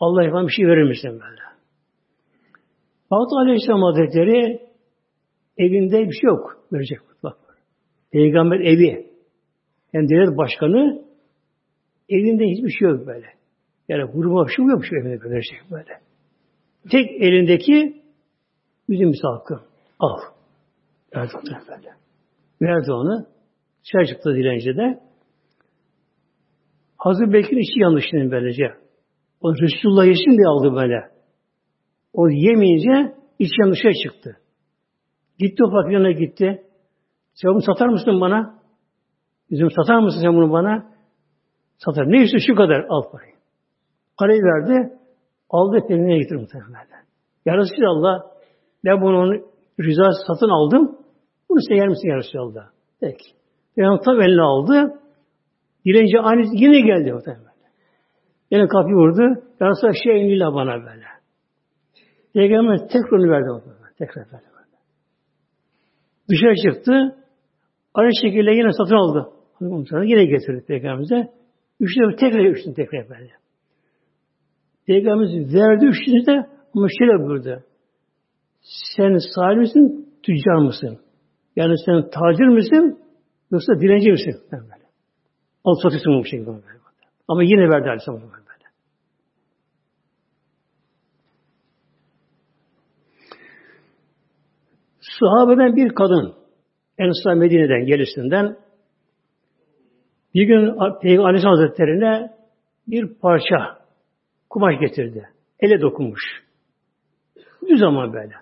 [0.00, 1.42] Allah yapan bir şey verir misin böyle?
[3.08, 4.60] Fatih Aleyhisselam Hazretleri
[5.58, 6.64] evinde bir şey yok.
[6.72, 6.98] Verecek.
[7.22, 7.36] Bak.
[8.12, 9.06] Peygamber evi.
[9.92, 11.04] Yani devlet başkanı
[12.08, 13.26] evinde hiçbir şey yok böyle.
[13.88, 16.00] Yani hurma bir şey yok şu evinde verecek böyle.
[16.90, 18.02] Tek elindeki
[18.88, 19.60] üzüm hakkı.
[19.98, 20.18] Al.
[21.16, 21.90] Verdi böyle.
[22.62, 23.26] Verdi onu.
[23.84, 25.03] Dışarı çıktı dilencide.
[27.04, 28.64] Hazır Bekir'in işi yanlış şimdi böylece.
[29.40, 31.10] O Resulullah yesin diye aldı böyle.
[32.12, 34.36] O yemeyince iç yanlışa çıktı.
[35.38, 36.62] Gitti o fakirine gitti.
[37.34, 38.58] Sen bunu satar mısın bana?
[39.50, 40.86] Üzüm satar mısın sen bunu bana?
[41.78, 42.12] Satar.
[42.12, 43.34] Ne işte şu kadar al parayı.
[44.18, 44.92] Parayı verdi.
[45.50, 46.86] Aldı eline getirdi muhtemelen.
[47.46, 48.20] Ya Resulallah
[48.84, 49.46] ben bunu onun
[49.80, 50.98] rızası satın aldım.
[51.48, 52.66] Bunu size yer misin ya Resulallah?
[53.00, 53.30] Peki.
[53.76, 55.03] Peygamber tam eline aldı.
[55.84, 57.54] Dilenci aynı yine geldi muhtemelen.
[58.50, 59.22] Yine kapıyı vurdu.
[59.60, 61.04] Ya Resulallah şey lillah bana böyle.
[62.34, 63.94] Peygamber tekrar verdi muhtemelen.
[63.98, 64.44] Tekrar verdi.
[66.28, 67.16] Dışarı çıktı.
[67.94, 69.30] Aynı şekilde yine satın aldı.
[70.04, 71.30] Yine getirdi Peygamberimize.
[71.80, 73.32] Üçüne tekrar üçünü tekrar verdi.
[74.86, 77.62] Peygamberimiz verdi üçünü de ama şöyle buyurdu.
[78.96, 80.98] Sen sahibi misin, tüccar mısın?
[81.56, 82.98] Yani sen tacir misin,
[83.50, 84.34] yoksa dilenci misin?
[84.52, 84.83] Böyle.
[85.64, 86.50] Al satıyorsun bu şekilde.
[87.28, 88.44] Ama yine verdi Aleyhisselam böyle.
[95.20, 96.34] Sahabeden bir kadın,
[96.98, 98.56] Ensar Medine'den gelişinden
[100.34, 102.30] bir gün Peygamber Aleyhisselam Hazretleri'ne
[102.88, 103.78] bir parça
[104.50, 105.28] kumaş getirdi.
[105.60, 106.22] Ele dokunmuş.
[107.68, 108.34] Düz ama böyle.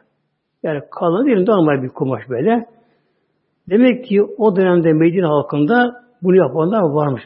[0.62, 2.66] Yani kalın değil, normal bir kumaş böyle.
[3.70, 7.22] Demek ki o dönemde Medine halkında bunu yapanlar varmış.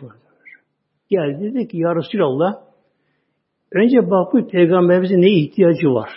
[1.11, 2.55] Geldi dedi ki Ya Resulallah
[3.73, 6.11] önce bak bu peygamberimizin ne ihtiyacı var?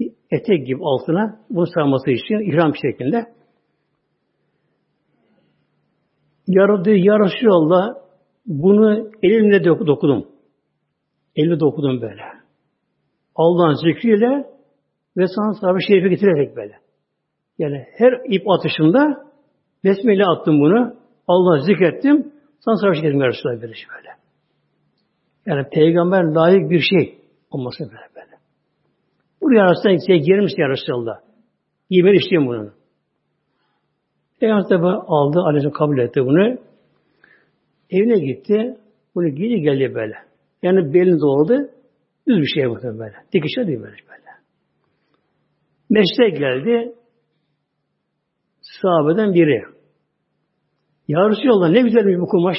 [0.00, 3.26] Bir etek gibi altına bunu sarması için ihram şeklinde.
[6.46, 7.94] Yaradı Ya Resulallah
[8.46, 10.26] bunu elimle dokudum.
[11.36, 12.22] Elimle dokudum böyle.
[13.34, 14.44] Allah'ın zikriyle
[15.16, 16.78] ve sana sahibi şerife getirerek böyle.
[17.58, 19.24] Yani her ip atışında
[19.84, 21.03] besmele attım bunu.
[21.28, 22.32] Allah zikrettim.
[22.60, 23.72] Sana sahibi şerife getirdim Resulullah böyle.
[23.72, 24.08] böyle.
[25.46, 27.18] Yani peygamber layık bir şey
[27.50, 28.36] olması böyle böyle.
[29.42, 31.20] Buraya arasında içine girmiş ya Resulallah.
[31.90, 32.72] Yemeği istiyorum bunun.
[34.40, 36.58] Peygamber tabi aldı, Aleyhisselam kabul etti bunu.
[37.90, 38.76] Evine gitti.
[39.14, 40.14] Bunu giydi geldi böyle.
[40.62, 41.70] Yani belini doğradı.
[42.28, 43.14] Düz bir şey bakın böyle.
[43.32, 44.24] Dikişe değil böyle böyle.
[45.90, 46.94] Meşte geldi.
[48.60, 49.73] Sahabeden biri.
[51.08, 52.56] Ya Resulallah ne güzel bu kumaş.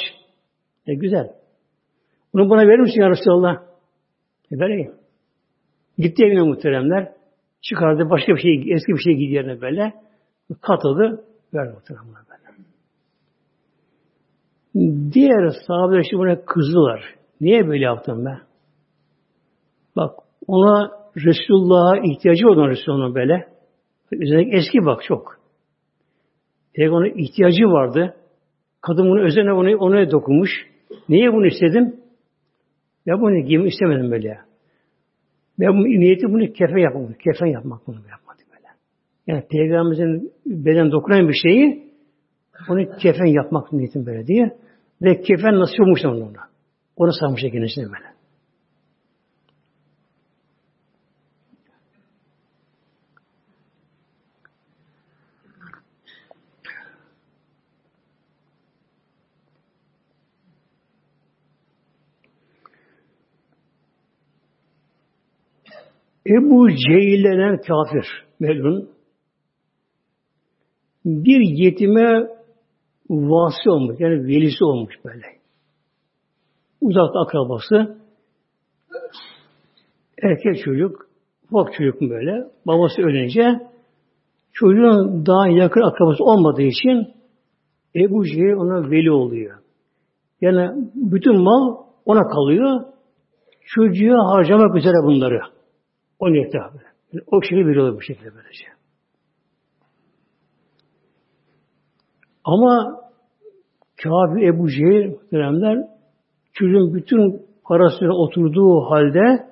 [0.88, 1.30] Ne güzel.
[2.34, 3.56] Bunu bana verir misin ya Resulallah?
[4.52, 4.94] E vereyim.
[5.98, 7.14] Gitti evine muhteremler.
[7.62, 9.94] Çıkardı başka bir şey, eski bir şey giydi böyle.
[10.62, 11.26] Katıldı.
[11.54, 12.46] Verdi muhteremler böyle.
[15.14, 17.16] Diğer sahabeler işte buna kızdılar.
[17.42, 18.38] Niye böyle yaptın be?
[19.96, 23.48] Bak ona Resulullah'a ihtiyacı olan Resulullah'ın böyle.
[24.12, 25.40] Üzerindeki eski bak çok.
[26.74, 28.16] Peygamber'in ihtiyacı vardı.
[28.88, 30.52] Kadın bunu özenle onu, ona dokunmuş.
[31.10, 31.96] Niye bunu istedim?
[33.06, 34.40] Ya bunu giymek istemedim böyle.
[35.60, 37.20] Ben bu niyeti bunu kefen yapmak.
[37.20, 38.68] Kefen yapmak bunu yapmadı böyle.
[39.28, 41.92] Yani Peygamberimizin beden dokunan bir şeyi
[42.70, 44.58] onu kefen yapmak niyetim böyle diye.
[45.02, 46.50] Ve kefen nasıl olmuş ona.
[46.96, 48.15] Onu sarmış kendisine böyle.
[66.28, 68.90] Ebu Cehil denen kafir melun
[71.06, 72.28] bir yetime
[73.10, 73.96] vasi olmuş.
[74.00, 75.26] Yani velisi olmuş böyle.
[76.82, 77.98] Uzakta akrabası
[80.24, 81.10] erkek çocuk
[81.52, 82.48] ufak çocuk böyle.
[82.68, 83.46] Babası ölünce
[84.54, 87.14] çocuğun daha yakın akrabası olmadığı için
[87.96, 89.60] Ebu Cehil ona veli oluyor.
[90.42, 92.82] Yani bütün mal ona kalıyor.
[93.66, 95.55] Çocuğa harcamak üzere bunları.
[96.20, 96.78] O niyette abi.
[97.14, 98.66] Yani o şekilde veriyorlar bu şekilde böylece.
[102.44, 103.02] Ama
[104.04, 105.78] Kabe Ebu Cehil dönemler
[106.54, 109.48] çocuğun bütün parasıyla oturduğu halde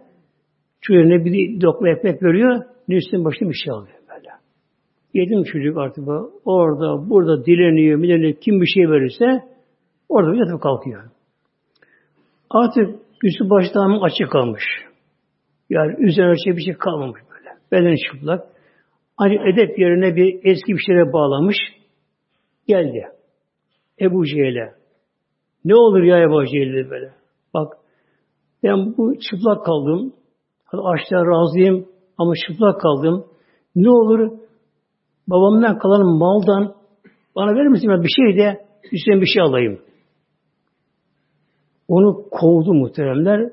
[0.81, 4.29] çocuğun ne bir lokma ekmek görüyor ne üstüne başına bir şey alıyor böyle.
[5.13, 6.07] Yedim çocuk artık
[6.45, 9.25] orada burada dileniyor, mileniyor, kim bir şey verirse
[10.09, 11.03] orada yatıp kalkıyor.
[12.49, 12.89] Artık
[13.23, 14.63] üstü baştan açık kalmış.
[15.69, 17.49] Yani üzerine şey bir şey kalmamış böyle.
[17.71, 18.47] Beden çıplak.
[19.17, 21.57] Hani edep yerine bir eski bir şeye bağlamış.
[22.67, 23.03] Geldi.
[24.01, 24.73] Ebu Cehil'e.
[25.65, 27.13] Ne olur ya Ebu Cehil'e böyle.
[27.53, 27.77] Bak
[28.63, 30.13] ben bu çıplak kaldım.
[30.65, 33.25] Hadi açlığa razıyım ama çıplak kaldım.
[33.75, 34.31] Ne olur
[35.27, 36.75] babamdan kalan maldan
[37.35, 39.79] bana verir misin bir şey de üstüne bir şey alayım.
[41.87, 43.51] Onu kovdu muhteremler.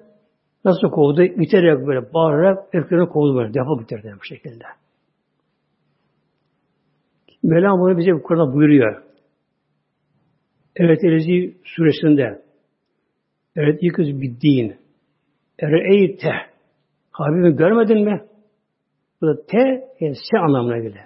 [0.65, 1.23] Nasıl kovdu?
[1.23, 3.55] İterek böyle bağırarak öfkelerini kovdu böyle.
[3.55, 4.65] Defol bitirdi bu şekilde.
[7.43, 9.03] Mevlam bunu bize bu Kur'an'da buyuruyor.
[10.77, 12.43] Evet Elezi suresinde
[13.57, 14.77] Evet yıkız bir din.
[15.59, 16.33] Ere'eyte
[17.11, 18.25] Habibim görmedin mi?
[19.21, 21.05] Bu da te yani se anlamına geliyor.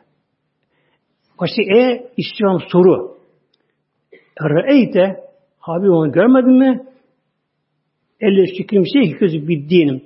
[1.40, 3.18] Başta e istiyorum soru.
[4.40, 5.20] Ere'eyte
[5.58, 6.86] Habibim onu görmedin mi?
[8.24, 10.02] Elle kimse yıkız bir din.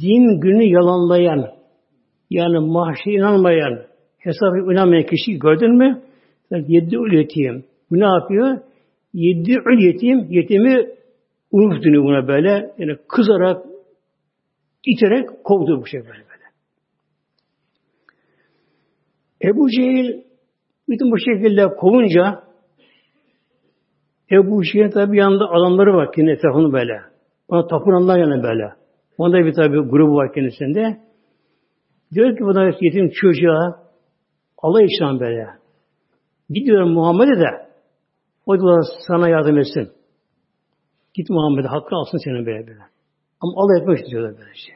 [0.00, 1.50] Din günü yalanlayan
[2.30, 3.82] yani mahşe inanmayan
[4.18, 6.02] hesabı inanmayan kişi gördün mü?
[6.50, 7.64] Yedi ül yetim.
[7.90, 8.58] Bu ne yapıyor?
[9.14, 10.86] Yedi ül yetim, yetimi
[11.50, 12.74] unuf dönüyor buna böyle.
[12.78, 13.66] Yani kızarak,
[14.86, 16.10] iterek kovdu bu şey böyle.
[16.10, 16.44] böyle.
[19.44, 20.22] Ebu Cehil
[20.88, 22.42] bütün bu şekilde kovunca
[24.32, 27.09] Ebu Cehil tabi yanında adamları var kendi etrafında böyle.
[27.50, 28.72] Ona tapınanlar yani böyle.
[29.18, 31.00] Onda bir tabi grubu var kendisinde.
[32.12, 33.82] Diyor ki buna yetim çocuğa
[34.58, 35.46] Allah için böyle.
[36.50, 37.70] Gidiyor Muhammed'e de
[38.46, 39.92] o diyorlar sana yardım etsin.
[41.14, 42.80] Git Muhammed'e hakkı alsın senin böyle böyle.
[43.40, 44.74] Ama Allah etmek istiyorlar böyle şey.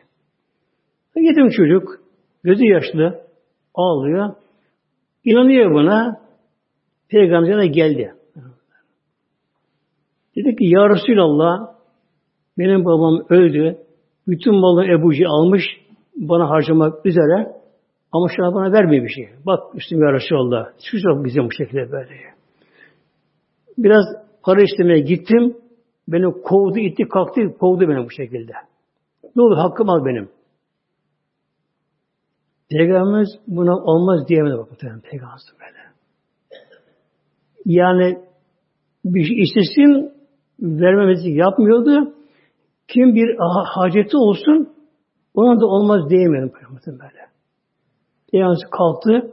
[1.16, 2.00] Yetim çocuk
[2.44, 3.20] gözü yaşlı
[3.74, 4.34] ağlıyor.
[5.24, 6.24] İnanıyor buna.
[7.08, 8.14] Peygamber'e geldi.
[10.36, 11.73] Dedi ki Ya Resulallah
[12.58, 13.78] benim babam öldü.
[14.28, 15.62] Bütün malı Ebu'cu almış
[16.16, 17.52] bana harcamak üzere
[18.12, 19.28] ama şu an bana vermiyor bir şey.
[19.46, 20.66] Bak üstüm ya Resulallah.
[20.84, 22.10] Şu çok güzel bu şekilde böyle.
[23.78, 24.04] Biraz
[24.42, 25.56] para istemeye gittim.
[26.08, 28.52] Beni kovdu, itti, kalktı, kovdu beni bu şekilde.
[29.36, 30.28] Ne olur hakkım al benim.
[32.70, 35.84] Peygamberimiz buna olmaz diyemedi bak muhtemelen Peygamberimiz böyle.
[37.64, 38.18] Yani
[39.04, 40.12] bir şey istesin
[40.60, 42.14] vermemesi yapmıyordu.
[42.88, 43.36] Kim bir
[43.74, 44.74] haceti olsun
[45.34, 47.24] ona da olmaz diyemedim Peygamberimiz böyle.
[48.32, 49.30] Peygamberimiz kalktı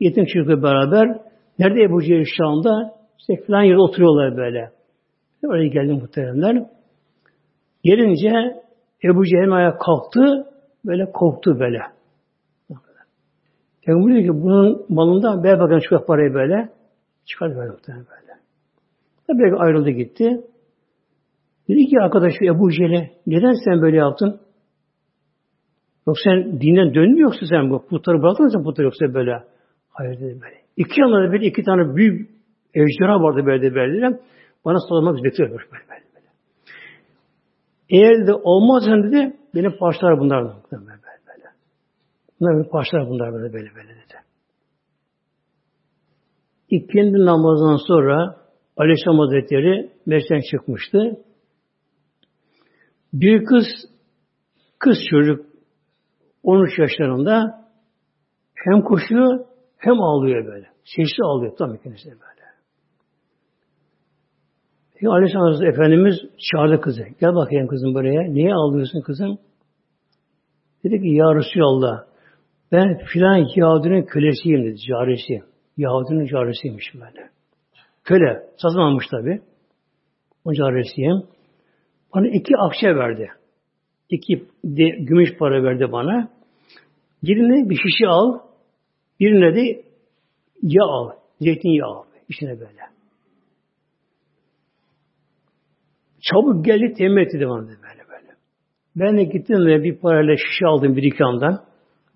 [0.00, 1.18] yetim çocukla beraber
[1.58, 2.94] nerede Ebu Cehil şu anda?
[3.18, 4.70] İşte falan yerde oturuyorlar böyle.
[5.44, 6.66] Oraya geldi muhteremler.
[7.84, 8.62] Gelince
[9.04, 10.46] Ebu Cehil ayağa kalktı,
[10.84, 11.78] böyle korktu böyle.
[13.82, 16.68] Peygamber diyor ki bunun malından ver bakalım şu parayı böyle.
[17.24, 18.40] Çıkar böyle muhtemelen böyle.
[19.26, 20.40] Tabi ayrıldı gitti.
[21.70, 24.40] Dedi ki arkadaş Ebu Cehil'e neden sen böyle yaptın?
[26.06, 29.44] Yoksa sen dinden döndün yoksa sen bu putları bıraktın mı sen putları yoksa böyle?
[29.90, 30.56] Hayır dedi böyle.
[30.76, 32.30] İki yanlarda böyle iki tane büyük
[32.74, 34.20] ejderha vardı böyle böyle.
[34.64, 35.84] Bana sormak bekliyor böyle böyle.
[36.14, 36.26] böyle.
[37.90, 41.48] Eğer de olmaz dedi benim parçalar bunlar böyle böyle.
[42.40, 44.14] Bunlar benim parçalar bunlar böyle böyle böyle dedi.
[46.68, 48.36] İkindi namazından sonra
[48.76, 51.16] Aleyhisselam Hazretleri meşten çıkmıştı.
[53.12, 53.66] Bir kız
[54.78, 55.46] kız çocuk
[56.42, 57.64] 13 yaşlarında
[58.54, 59.40] hem koşuyor
[59.76, 60.66] hem ağlıyor böyle.
[60.84, 62.40] Sesli ağlıyor tam kendisi böyle.
[64.92, 66.14] Peki Aleyhisselam Efendimiz
[66.52, 67.02] çağırdı kızı.
[67.20, 68.22] Gel bakayım kızım buraya.
[68.22, 69.38] Niye ağlıyorsun kızım?
[70.84, 72.04] Dedi ki Ya Resulallah
[72.72, 74.76] ben filan Yahudinin kölesiyim dedi.
[74.88, 75.42] Carisi.
[75.76, 77.30] Yahudinin carisiymiş böyle.
[78.04, 78.42] Köle.
[78.56, 79.42] Satın almış tabi.
[80.44, 81.22] O carisiyim.
[82.14, 83.30] Bana iki akçe verdi.
[84.10, 86.28] İki de, gümüş para verdi bana.
[87.22, 88.38] Birine bir şişe al.
[89.20, 89.82] Birine de
[90.62, 91.10] yağ al.
[91.40, 92.04] Zeytinyağı al.
[92.28, 92.80] İçine böyle.
[96.20, 98.36] Çabuk geldi temin etti bana böyle böyle.
[98.96, 101.64] Ben de gittim ve bir parayla şişe aldım bir dükkandan.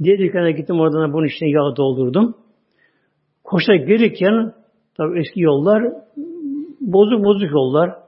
[0.03, 2.36] Diğer dükkana gittim oradan bunun içine yağ doldurdum.
[3.45, 4.53] Koşarak gelirken
[4.97, 5.82] tabi eski yollar
[6.80, 8.04] bozuk bozuk yollar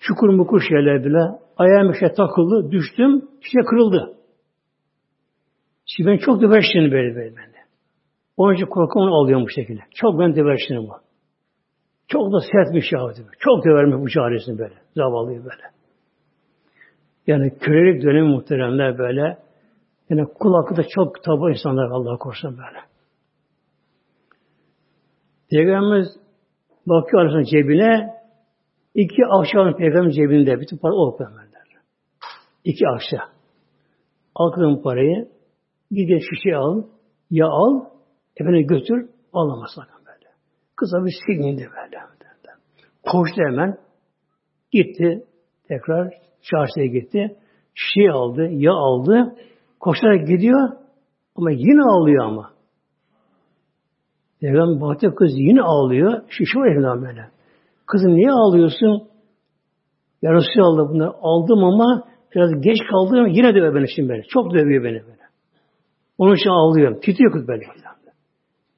[0.00, 1.20] çukur mukur şeyler bile
[1.56, 4.14] ayağım işte takıldı düştüm işte kırıldı.
[5.86, 7.58] Şimdi ben çok debeştim böyle böyle bende.
[8.36, 9.80] Onun için korkum onu alıyorum bu şekilde.
[9.94, 10.92] Çok ben debeştim bu.
[12.08, 13.00] Çok da sertmiş ya.
[13.38, 14.74] Çok dövermiş bu çaresini böyle.
[14.96, 15.62] Zavallıyı böyle.
[17.26, 19.38] Yani kölelik dönemi muhteremler böyle.
[20.10, 22.78] Yani kul hakkı da çok tabi insanlar Allah korusun böyle.
[25.50, 26.08] Peygamberimiz
[26.86, 28.17] bakıyor arasında cebine
[28.94, 30.60] iki akşam peygamberin cebinde.
[30.60, 31.48] Bütün para o peygamberler.
[32.64, 33.28] İki akşam.
[34.34, 35.28] Al parayı
[35.90, 36.82] gidin şişe al,
[37.30, 37.84] ya al,
[38.36, 40.26] efendim götür, alamaz sakın böyle.
[40.76, 42.08] Kısa bir silindi böyle.
[43.02, 43.78] Koştu hemen.
[44.72, 45.24] Gitti.
[45.68, 46.12] Tekrar
[46.42, 47.36] çarşıya gitti.
[47.74, 49.36] Şişe aldı, ya aldı.
[49.80, 50.70] Koşarak gidiyor
[51.36, 52.50] ama yine ağlıyor ama.
[54.40, 56.22] Peygamber baktı kız yine ağlıyor.
[56.28, 57.30] Şişe var böyle.
[57.88, 59.08] Kızım niye ağlıyorsun?
[60.22, 64.22] Ya Resulallah bunları aldım ama biraz geç kaldım yine dövüyor beni şimdi beni.
[64.28, 65.18] Çok dövüyor beni böyle.
[66.18, 67.00] Onun için ağlıyorum.
[67.00, 67.64] Titriyor kız böyle.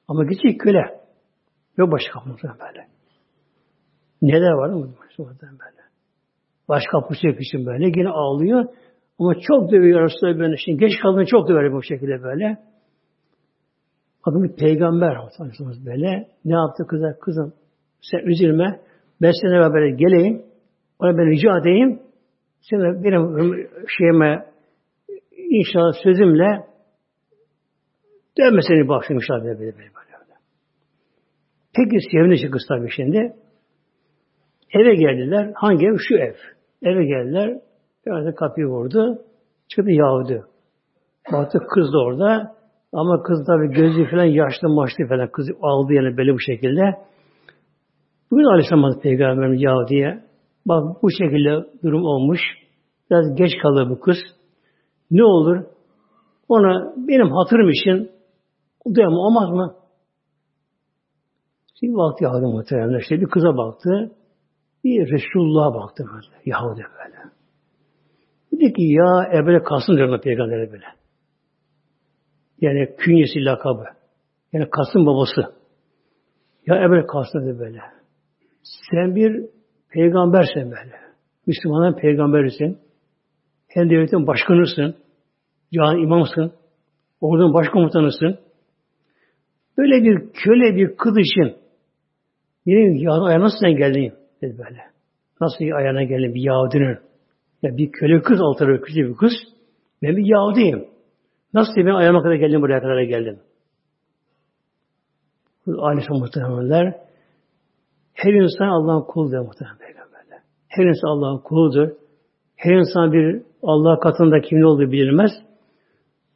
[0.07, 1.01] Ama gidecek köle.
[1.77, 2.87] Yok başka kapımızda böyle.
[4.21, 4.93] Neler var mı?
[5.19, 5.81] Böyle.
[6.69, 7.85] Başka kapısı yok için böyle.
[7.85, 8.65] Yine ağlıyor.
[9.19, 10.57] Ama çok dövüyor Resulullah böyle.
[10.57, 12.57] Şimdi geç kaldığında çok döver bu şekilde böyle.
[14.25, 15.17] Bakın bir peygamber
[15.85, 16.27] böyle.
[16.45, 17.19] Ne yaptı kıza?
[17.19, 17.53] Kızım
[18.01, 18.79] sen üzülme.
[19.21, 20.45] Ben seninle beraber geleyim.
[20.99, 21.99] Ona ben rica edeyim.
[22.61, 23.67] Sen benim
[23.97, 24.45] şeyime
[25.31, 26.65] inşallah sözümle
[28.37, 29.91] dönmesini bağışlamışlar böyle böyle böyle.
[31.75, 33.33] Peki sevinçli kız tabii şimdi.
[34.73, 35.51] Eve geldiler.
[35.55, 35.97] Hangi ev?
[36.07, 36.35] Şu ev.
[36.83, 37.59] Eve geldiler.
[38.05, 39.21] Biraz kapıyı vurdu.
[39.67, 40.43] Çıktı Yahudi.
[41.31, 42.55] Baktı kız da orada.
[42.93, 45.31] Ama kız tabi gözü falan yaşlı maçlı falan.
[45.31, 46.81] Kızı aldı yani böyle bu şekilde.
[48.31, 50.23] Bugün Aleyhisselam Peygamberimiz Yahudi'ye
[50.65, 52.39] bak bu şekilde durum olmuş.
[53.09, 54.17] Biraz geç kalır bu kız.
[55.11, 55.63] Ne olur?
[56.49, 58.11] Ona benim hatırım için
[58.95, 59.75] duyamam olmaz mı?
[61.79, 62.99] Şimdi baktı Yahudi muhtemelen.
[62.99, 64.11] İşte bir kıza baktı.
[64.83, 66.41] Bir Resulullah'a baktı böyle.
[66.45, 67.31] Yahudi böyle.
[68.51, 70.85] Dedi ki ya Ebele Kasım diyor Peygamber'e böyle.
[72.61, 73.85] Yani künyesi lakabı.
[74.53, 75.41] Yani Kasım babası.
[76.67, 78.00] Ya Ebele Kasım dedi böyle.
[78.63, 79.45] Sen bir
[79.89, 81.01] peygambersin böyle.
[81.47, 82.77] Müslümanın peygamberisin.
[83.67, 84.95] Hem devletin başkanısın.
[85.73, 86.53] Can imamsın.
[87.21, 88.39] Ordunun başkomutanısın.
[89.77, 91.55] Böyle bir köle bir kız için
[92.67, 94.13] benim ayağına nasıl sen geldin?
[94.41, 94.81] Dedi böyle.
[95.41, 96.97] Nasıl ayağına geldin bir Yahudinin?
[97.61, 99.33] Ya bir köle kız altı küçük bir kız.
[100.03, 100.87] Ben bir Yahudiyim.
[101.53, 103.39] Nasıl ben ayağıma kadar geldim buraya kadar geldim?
[105.67, 107.10] Aleyhisselam muhtemelenler
[108.23, 110.39] her insan Allah'ın kuludur muhtemelen peygamberler.
[110.67, 111.89] Her insan Allah'ın kuludur.
[112.55, 115.31] Her insan bir Allah katında kimin olduğu bilinmez.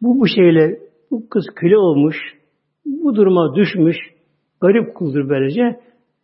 [0.02, 0.80] Bu bu şeyle
[1.12, 2.16] bu kız köle olmuş,
[2.86, 3.98] bu duruma düşmüş,
[4.62, 5.80] garip kuldur böylece.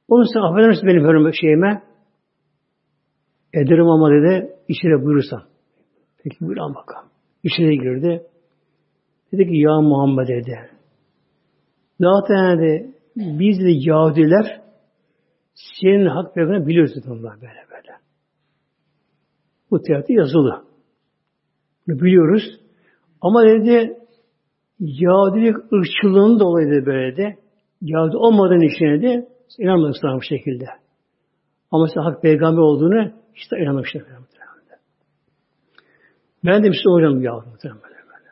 [0.07, 1.83] Onu sen affeder misin benim hürmet şeyime?
[3.53, 5.41] Ederim ama dedi, içine buyurursan.
[6.23, 7.09] Peki buyur ama bakalım.
[7.43, 8.23] İçine girdi.
[9.33, 10.59] Dedi ki ya Muhammed dedi.
[11.99, 14.60] Zaten dedi, biz de Yahudiler
[15.81, 17.97] senin hak peygamberini biliyoruz onlar böyle böyle.
[19.71, 20.63] Bu tiyatro yazılı.
[21.87, 22.59] Bunu biliyoruz.
[23.21, 23.97] Ama dedi
[24.79, 27.37] Yahudilik ırkçılığının dolayı da böyle de
[27.81, 29.27] Yahudi olmadığın içine de
[29.59, 30.65] inanmamışlar bu şekilde.
[31.71, 34.03] Ama sen hak peygamber olduğunu işte inanmışlar.
[36.45, 38.29] Ben de işte hocam Yahudi muhtemelen böyle.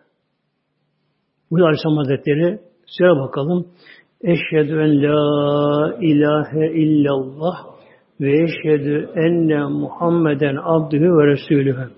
[1.52, 3.68] Bu Aleyhisselam Hazretleri söyle bakalım.
[4.24, 7.55] Eşhedü en la ilahe illallah
[8.22, 11.89] ve eşhedü enne Muhammeden abdühü ve resulühü.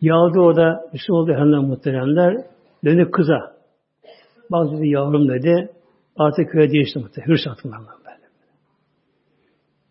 [0.00, 2.36] Yahudi o da Müslüman oldu hemen muhteremler.
[2.84, 3.58] Döndü kıza.
[4.50, 5.68] Bak dedi yavrum dedi.
[6.16, 7.32] Artık köye değişti muhtemelen.
[7.32, 8.26] Hırs attım ben böyle.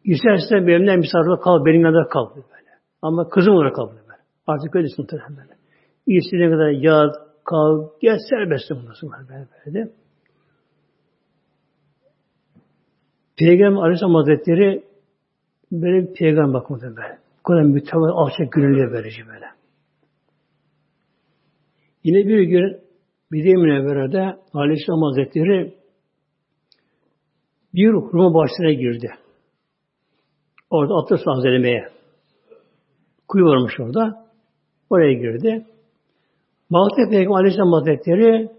[0.04, 1.66] İstersen benimle misafirde kal.
[1.66, 2.36] Benim yanında kal.
[2.36, 2.72] Böyle.
[3.02, 3.90] Ama kızım olarak kal.
[3.90, 4.22] Böyle.
[4.48, 5.58] Artık öyle muhtemelen böyle.
[6.08, 7.16] İstediğine kadar yat,
[7.46, 9.92] kal, gel serbest bundan böyle, böyle.
[13.38, 14.84] Peygamber Aleyhisselam Hazretleri
[15.72, 17.20] böyle bir peygamber bakmadı böyle.
[17.40, 19.46] Bu kadar mütevazı alçak gönüllüye böylece böyle.
[22.04, 22.82] Yine bir gün
[23.32, 25.74] Bide-i Münevvere'de Aleyhisselam Hazretleri
[27.74, 29.10] bir hurma bahçesine girdi.
[30.70, 31.88] Orada abdest tazelemeye.
[33.28, 34.28] Kuyu varmış orada.
[34.90, 35.66] Oraya girdi.
[36.72, 38.50] Baktı Peygamber Aleyhisselam Hazretleri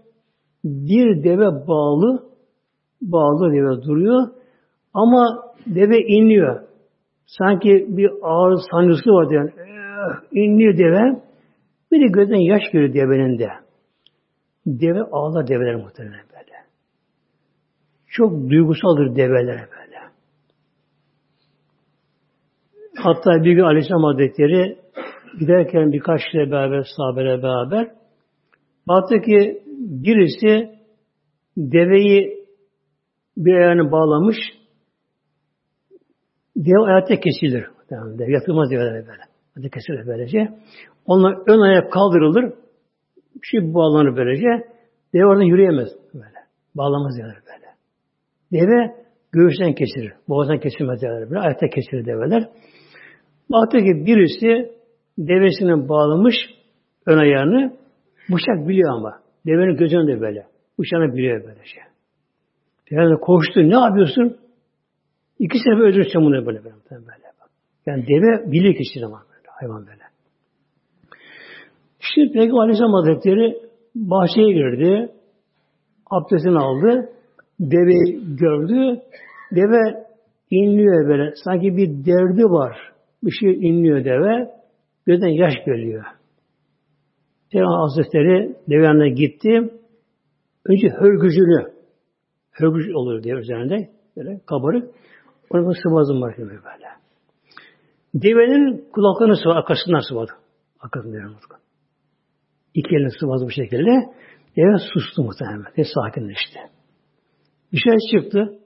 [0.63, 2.29] bir deve bağlı
[3.01, 4.38] bağlı deve duruyor.
[4.93, 6.61] Ama deve inliyor.
[7.25, 9.49] Sanki bir ağır sancısı var yani.
[9.49, 11.21] Eh, inliyor deve.
[11.91, 13.49] Bir de gözden yaş görüyor devenin de.
[14.65, 16.57] Deve ağlar develer muhtemelen böyle.
[18.07, 19.99] Çok duygusaldır develer böyle.
[22.95, 24.77] Hatta bir gün Aleyhisselam Hazretleri
[25.39, 27.91] giderken birkaç kişiyle beraber, sahabeyle beraber
[28.87, 30.69] baktı ki birisi
[31.57, 32.45] deveyi
[33.37, 34.37] bir ayağını bağlamış
[36.65, 37.65] dev ayakta kesilir.
[37.91, 39.23] Yani dev yatılmaz develer böyle.
[39.55, 40.49] Hadi kesilir böylece.
[41.05, 42.53] Onlar ön ayak kaldırılır.
[43.35, 44.47] Bir şey bağlanır böylece.
[45.13, 46.39] Deve oradan yürüyemez böyle.
[46.75, 47.69] Bağlamaz develer böyle.
[48.51, 48.95] Deve
[49.31, 50.13] göğüsten kesilir.
[50.29, 51.39] Boğazdan kesilmez develer böyle.
[51.39, 52.49] Ayakta kesilir develer.
[53.49, 54.71] Baktı ki birisi
[55.17, 56.35] devesine bağlamış
[57.05, 57.73] ön ayağını
[58.29, 59.19] bıçak biliyor ama.
[59.45, 60.45] Devenin gözünde de böyle.
[60.79, 61.83] Bıçağını biliyor böyle şey.
[62.91, 63.59] Yani koştu.
[63.59, 64.37] Ne yapıyorsun?
[65.39, 66.75] İki sefer öldürürsen bunu böyle böyle.
[66.91, 67.29] böyle.
[67.85, 69.47] Yani deve bilir kişi zaman böyle.
[69.47, 70.03] Hayvan böyle.
[71.99, 73.57] Şimdi Peygamber Aleyhisselam Hazretleri
[73.95, 75.11] bahçeye girdi.
[76.09, 77.09] Abdestini aldı.
[77.59, 79.01] Deveyi gördü.
[79.55, 80.05] Deve
[80.51, 81.33] inliyor böyle.
[81.43, 82.77] Sanki bir derdi var.
[83.23, 84.49] Bir şey inliyor deve.
[85.05, 86.03] Gözden yaş geliyor.
[87.51, 89.69] Peygamber Hazretleri deve yanına gitti.
[90.65, 91.71] Önce hörgücünü
[92.51, 93.89] hörgüç oluyor diye üzerinde.
[94.17, 94.89] Böyle kabarık.
[95.49, 96.89] Orada sıvazım var böyle.
[98.13, 99.57] Devenin kulaklarını sıvadı.
[99.57, 100.31] Arkasından sıvadı.
[100.79, 101.37] Arkasından devenin
[102.73, 103.91] İki elini sıvazı bu şekilde.
[104.57, 105.65] Deve sustu muhtemelen.
[105.77, 106.59] Ve sakinleşti.
[107.73, 108.59] Dışarı çıktı.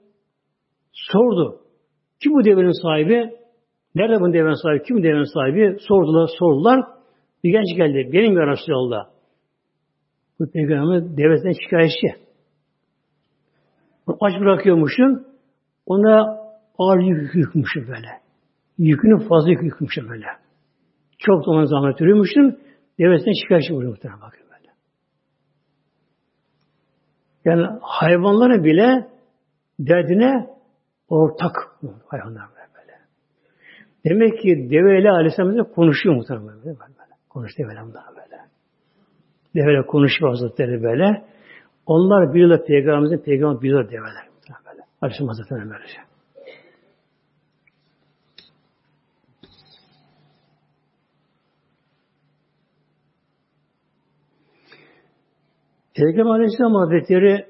[0.92, 1.60] Sordu.
[2.22, 3.34] Kim bu devenin sahibi?
[3.94, 4.82] Nerede bu devenin sahibi?
[4.82, 5.76] Kim bu devenin sahibi?
[5.80, 6.80] Sordular, sordular.
[7.44, 8.12] Bir genç geldi.
[8.12, 9.06] Benim ya Resulallah.
[10.40, 12.24] Bu peygamber devesinden şikayetçi.
[14.20, 15.24] Aç bırakıyormuşum.
[15.86, 16.43] Ona
[16.78, 18.08] ağır yük yükmüşüm böyle.
[18.78, 20.26] Yükünü fazla yük yükmüşüm böyle.
[21.18, 22.56] Çok zaman zahmet yürümüştüm.
[22.98, 24.72] Devesinden şikayetçi oluyor muhtemelen bakın böyle.
[27.44, 29.08] Yani hayvanların bile
[29.78, 30.46] derdine
[31.08, 31.56] ortak
[32.06, 32.98] hayvanlar böyle.
[34.04, 36.64] Demek ki deveyle aleyhisselam konuşuyor muhtemelen böyle.
[36.64, 37.14] böyle.
[37.28, 38.40] Konuş deveyle böyle.
[39.54, 41.24] Deveyle konuşuyor Hazretleri böyle.
[41.86, 44.28] Onlar biliyorlar Peygamberimizin Peygamber biliyorlar develer.
[44.66, 44.82] Böyle.
[45.02, 46.13] Aleyhisselam Hazretleri böylece.
[55.94, 57.46] Peygamber Aleyhisselam Hazretleri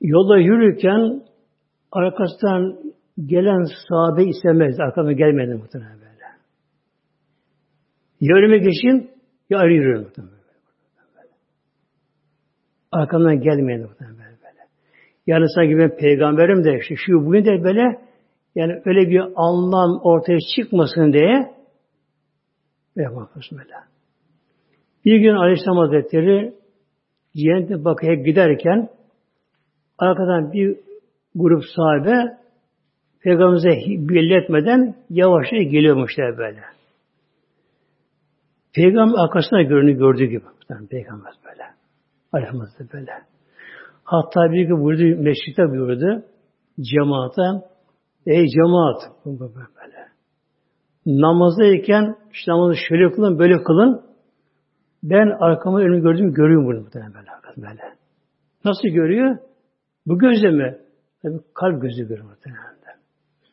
[0.00, 1.22] yolda yürürken
[1.92, 2.94] arkasından
[3.26, 4.80] gelen sahabe istemez.
[4.80, 6.24] Arkamdan gelmedi muhtemelen böyle.
[8.20, 8.70] Ya önüme
[9.50, 10.40] ya ayrı yürüyorum muhtemelen.
[12.92, 14.68] Arkamdan gelmeyen muhtemelen böyle.
[15.26, 18.00] Yani sanki ben peygamberim de işte şu bugün de böyle
[18.54, 21.54] yani öyle bir anlam ortaya çıkmasın diye
[22.96, 23.74] yapmaktasın böyle.
[25.04, 26.54] Bir gün Aleyhisselam Hazretleri
[27.36, 28.88] Cennete Bakı'ya giderken
[29.98, 30.76] arkadan bir
[31.34, 32.40] grup sahabe
[33.20, 33.68] Peygamberimize
[34.08, 36.60] belli etmeden yavaşça geliyormuşlar böyle.
[38.74, 40.44] Peygamber arkasına görünü gördüğü gibi.
[40.90, 41.62] Peygamber böyle.
[42.32, 43.12] Aleyhisselam böyle.
[44.04, 46.22] Hatta bir gün buyurdu, meşrikte buyurdu
[46.80, 47.42] cemaate
[48.26, 50.08] ey cemaat böyle.
[51.06, 54.09] Namazdayken işte namazı şöyle kılın, böyle kılın.
[55.02, 57.82] Ben arkamı önümü gördüm, görüyorum bunu muhtemelen böyle, böyle.
[58.64, 59.38] Nasıl görüyor?
[60.06, 60.78] Bu gözle mi?
[61.22, 62.80] Tabi kalp gözü görüyor muhtemelen.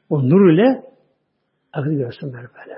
[0.09, 0.83] O nur ile
[1.73, 2.77] aklı görsün böyle böyle.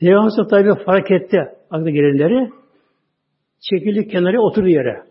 [0.00, 1.38] Peygamber tabi fark etti
[1.70, 2.50] aklı gelenleri.
[3.70, 5.02] Çekildi kenara oturdu yere.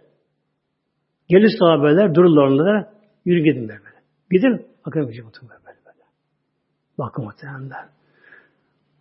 [1.28, 2.94] Gelir sahabeler dururlar onlara.
[3.26, 3.80] Yürü gidin böyle.
[4.32, 4.68] Gidin.
[4.86, 6.06] Bakın bir şey oturun böyle böyle.
[6.98, 7.90] Bakın muhtemelen.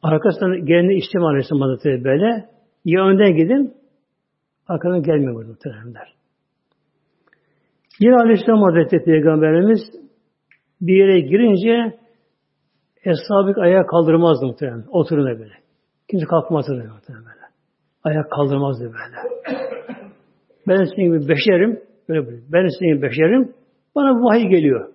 [0.02, 2.48] Arkasından geleni İslam Aleyhisselam Hazretleri böyle.
[2.88, 3.74] Ya önden gidin,
[4.68, 6.14] arkadan gelmiyor bu muhtemelenler.
[8.00, 9.80] Yine Aleyhisselam Hazretleri Peygamberimiz
[10.80, 11.98] bir yere girince
[13.04, 14.84] Eshab-ı ayağa kaldırmazdı muhtemelen.
[14.90, 15.54] Oturun böyle.
[16.10, 17.46] Kimse kalkmazdı muhtemelen böyle.
[18.04, 19.16] Ayak kaldırmazdı böyle.
[20.68, 21.80] Ben senin gibi beşerim.
[22.08, 22.40] Böyle böyle.
[22.52, 23.52] Ben senin gibi beşerim.
[23.94, 24.92] Bana vahiy geliyor.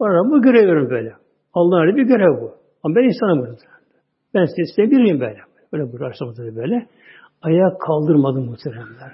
[0.00, 1.12] Bana bu görev verin böyle.
[1.54, 2.54] Allah'ın bir görev bu.
[2.82, 3.56] Ama ben insanım bunu.
[4.34, 5.38] Ben size, biriyim böyle.
[5.72, 5.98] Böyle bu
[6.38, 6.56] böyle.
[6.56, 6.86] böyle
[7.44, 9.12] ayağa kaldırmadı muhteremler.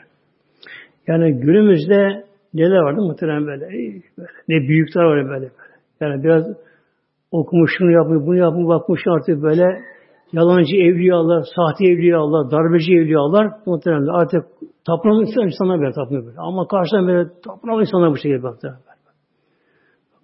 [1.06, 2.24] Yani günümüzde
[2.54, 3.66] neler vardı muhterem böyle,
[4.18, 4.28] böyle.
[4.48, 5.50] Ne büyükler var böyle böyle.
[6.00, 6.44] Yani biraz
[7.30, 9.64] okumuş şunu yapmış, bunu yapmış, bakmış artık böyle
[10.32, 14.12] yalancı evliyalar, sahte evliyalar, darbeci evliyalar muhteremler.
[14.12, 14.44] Artık
[14.86, 16.38] tapınan insanlar böyle tapınıyor böyle.
[16.38, 18.78] Ama karşıdan böyle tapınan insanlar bu şekilde baktı.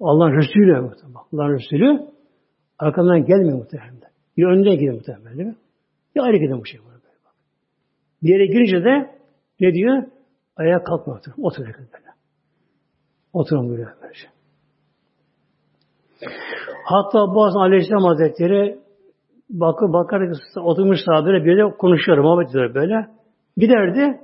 [0.01, 0.91] Allah'ın Resulü
[1.33, 2.01] Allah'ın Resulü
[2.79, 4.11] arkamdan gelmiyor muhteremler.
[4.37, 5.57] Ya önüne gidiyor muhteremler değil mi?
[6.15, 6.96] Ya ayrı gidiyor bu şekilde.
[8.23, 9.11] Bir yere girince de
[9.61, 10.03] ne diyor?
[10.57, 11.33] Ayağa kalkma otur.
[11.39, 11.77] Otur böyle.
[13.33, 13.85] Oturun böyle.
[16.85, 18.79] Hatta bazı Aleyhisselam Hazretleri
[19.51, 20.23] bakı bakar
[20.57, 23.07] oturmuş sahabelere de konuşuyor, muhabbet ediyor böyle.
[23.57, 24.21] Giderdi.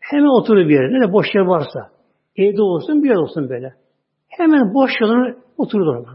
[0.00, 1.00] Hemen oturur bir yere.
[1.00, 1.90] Ne boş yer varsa.
[2.36, 3.74] Evde olsun bir yer olsun böyle.
[4.28, 6.06] Hemen boş yerine oturur.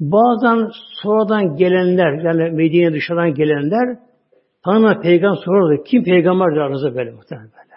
[0.00, 0.70] Bazen
[1.02, 3.98] sonradan gelenler, yani Medine dışarıdan gelenler
[4.64, 5.82] tanımayan peygamber sorardı.
[5.84, 7.74] Kim peygamberdir aranızda böyle muhtemelen böyle.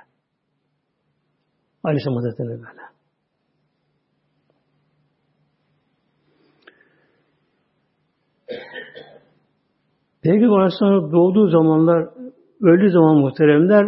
[1.83, 2.81] Aleyhisselam Hazretleri böyle.
[10.23, 12.09] Peygamber Aleyhisselam doğduğu zamanlar,
[12.61, 13.85] öldüğü zaman muhteremler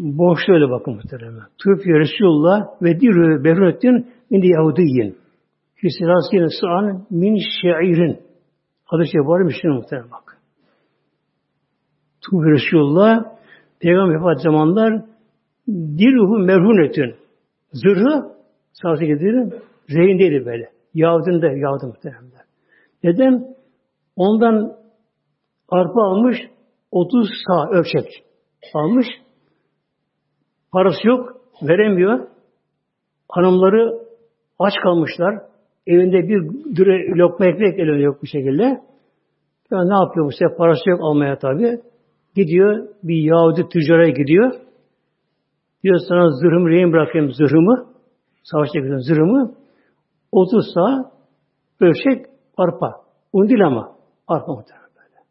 [0.00, 1.42] boşta öyle bakın muhteremler.
[1.64, 5.21] Tüf Resulullah ve dirü berrettin min Yahudiyin.
[5.82, 8.20] Füsilasiyen sa'an min şairin.
[8.84, 10.38] Hadis-i var mı muhterem bak.
[12.20, 13.24] Tüf Resulullah
[13.80, 15.04] Peygamber vefat zamanlar
[15.68, 17.14] diruhu merhunetün.
[17.72, 18.36] Zırhı
[18.72, 19.52] sağsı getirir.
[19.88, 20.70] Zeyindeydi böyle.
[20.94, 22.44] Yahudin de Yahudin muhteremler.
[23.04, 23.54] Neden?
[24.16, 24.76] Ondan
[25.68, 26.36] arpa almış
[26.90, 28.24] 30 sağ ölçek
[28.74, 29.06] almış.
[30.72, 31.36] Parası yok.
[31.62, 32.28] Veremiyor.
[33.28, 33.98] Hanımları
[34.58, 35.51] aç kalmışlar.
[35.86, 36.40] Evinde bir
[36.76, 38.62] düre lokma ekmek elinde yok bu şekilde.
[39.70, 40.56] Ya ne yapıyor bu sefer?
[40.56, 41.80] Parası yok almaya tabi.
[42.34, 44.52] Gidiyor bir Yahudi tüccara gidiyor.
[45.84, 47.86] Diyor sana zırhımı rehin bırakayım zırhımı.
[48.42, 49.54] Savaşta gidiyor zırhımı.
[50.32, 51.12] 30 sağ
[51.80, 52.26] ölçek
[52.56, 53.02] arpa.
[53.32, 53.96] Un değil ama
[54.28, 55.26] arpa muhtemelen böyle.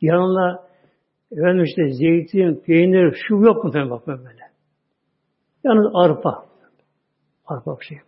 [0.00, 0.64] Yanında
[1.32, 4.42] efendim işte zeytin, peynir, şu yok mu bak böyle.
[5.64, 6.44] Yalnız arpa.
[7.46, 7.98] Arpa bir şey.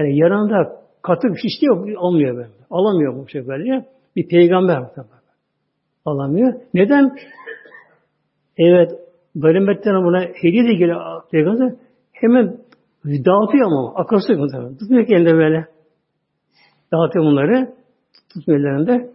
[0.00, 2.48] Yani yanında katı bir şey yok, almıyor böyle.
[2.70, 3.86] Alamıyor bu şey böyle.
[4.16, 4.82] Bir peygamber.
[6.04, 6.54] Alamıyor.
[6.74, 7.16] Neden?
[8.56, 8.90] Evet,
[9.36, 11.74] ganimetten buna hediye de geliyor peygamber.
[12.12, 12.58] Hemen
[13.04, 14.76] dağıtıyor ama akılsız muhtemelen.
[14.76, 15.66] Tutmuyor ki elinde böyle.
[16.92, 17.74] Dağıtıyor bunları.
[18.34, 19.10] Tutmuyor ellerinde.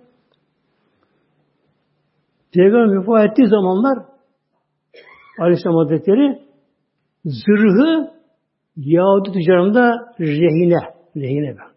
[2.54, 3.98] Peygamber vefat ettiği zamanlar
[5.40, 6.40] Aleyhisselam Hazretleri
[7.26, 8.15] zırhı
[8.78, 10.96] Yahudi tüccarında rehine.
[11.16, 11.76] Rehine verdi.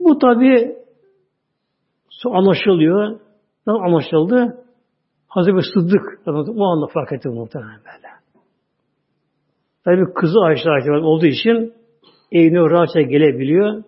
[0.00, 0.76] Bu tabi
[2.24, 3.20] anlaşılıyor.
[3.66, 4.64] Nasıl anlaşıldı?
[5.28, 8.14] Hazreti Sıddık o anda fark etti muhtemelen böyle.
[9.84, 11.74] Tabi kızı Ayşe Ayşe olduğu için
[12.32, 13.84] evine rahatça gelebiliyor.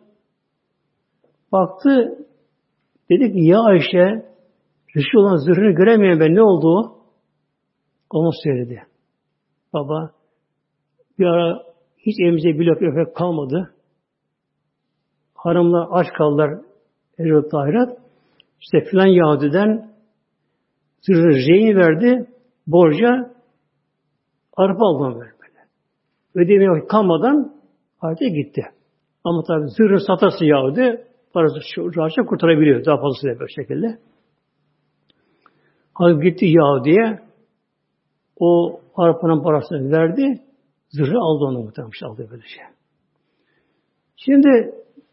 [1.52, 2.18] Baktı
[3.11, 4.26] dedi ki ya Ayşe
[4.96, 6.96] Resulullah'ın zırhını göremeyen ben ne oldu?
[8.11, 8.82] Onu söyledi.
[9.72, 10.15] Baba
[11.18, 11.62] bir ara
[11.98, 13.74] hiç evimize bir lokma ekmek kalmadı.
[15.34, 16.60] Hanımlar aç kaldılar
[17.18, 17.98] Erol Tahirat.
[18.60, 19.90] İşte filan Yahudi'den
[21.00, 22.26] zırhı verdi.
[22.66, 23.34] Borca
[24.56, 25.36] arpa aldım böyle.
[26.34, 27.52] Ödemeye kalmadan
[28.00, 28.62] artık gitti.
[29.24, 31.58] Ama tabi zırhı satası Yahudi parası
[31.96, 32.84] rahatça kurtarabiliyor.
[32.84, 33.98] Daha fazlası böyle şekilde.
[35.94, 37.20] Halbuki gitti Yahudi'ye
[38.40, 40.45] o arpanın parasını verdi.
[40.89, 42.64] Zırhı aldı onu muhtemelen aldı böyle şey.
[44.16, 44.49] Şimdi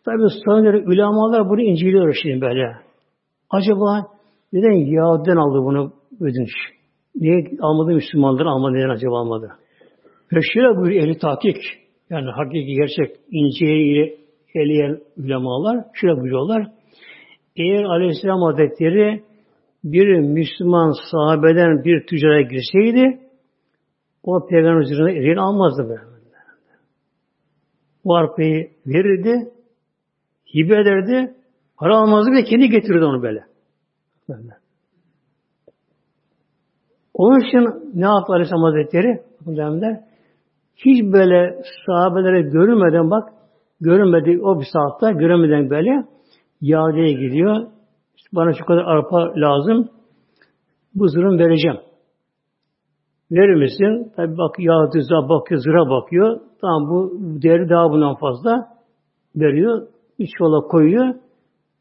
[0.05, 2.75] tabi sonra ulamalar bunu inceliyor şimdi böyle.
[3.49, 4.07] Acaba
[4.53, 6.49] neden Yahudi'den aldı bunu ödünç?
[7.15, 9.51] Niye almadı Müslümanlar almadı neden acaba almadı?
[10.53, 11.57] Şöyle buyuruyor ehli tahkik.
[12.09, 14.17] Yani hakiki gerçek inceyi
[14.55, 16.67] eleyen ulemalar şöyle buyuruyorlar.
[17.55, 19.23] Eğer Aleyhisselam Hazretleri
[19.83, 23.19] bir Müslüman sahabeden bir tüccara girseydi
[24.23, 26.01] o peygamber üzerine almazdı böyle.
[28.03, 29.51] O arpayı verirdi,
[30.55, 31.33] hibe ederdi,
[31.77, 33.43] para almazdı ve kendi getirirdi onu böyle.
[37.13, 39.21] Onun için ne yaptı Aleyhisselam Hazretleri?
[39.41, 39.99] Bakın
[40.75, 43.29] hiç böyle sahabelere görünmeden bak,
[43.81, 46.05] görünmedi o bir saatte, görünmeden böyle
[46.61, 47.67] Yahudi'ye gidiyor.
[48.17, 49.89] İşte bana şu kadar arpa lazım.
[50.95, 51.77] Bu zırhını vereceğim.
[53.31, 54.13] Verir misin?
[54.15, 54.99] Tabi bak Yahudi
[55.29, 56.39] bakıyor, zıra bakıyor.
[56.61, 58.67] Tamam bu değeri daha bundan fazla
[59.35, 59.87] veriyor.
[60.19, 61.15] Üç yola koyuyor.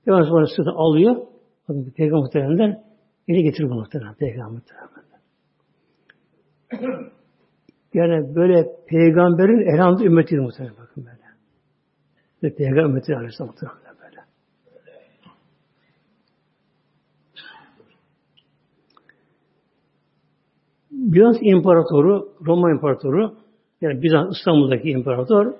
[0.04, 1.16] Hemen sonra sırtı alıyor.
[1.68, 2.78] Bakın Peygamber muhtemelenler
[3.28, 4.14] eli getiriyor bu muhtemelen.
[4.14, 4.92] Peygamber muhtemelen.
[7.94, 11.22] Yani böyle peygamberin elhamdülillah ümmeti muhtemelen bakın böyle.
[12.42, 14.20] Ve peygamber ümmeti aleyhisselam muhtemelen böyle.
[21.02, 23.34] Bizans İmparatoru, Roma İmparatoru,
[23.80, 25.54] yani Bizans İstanbul'daki imparator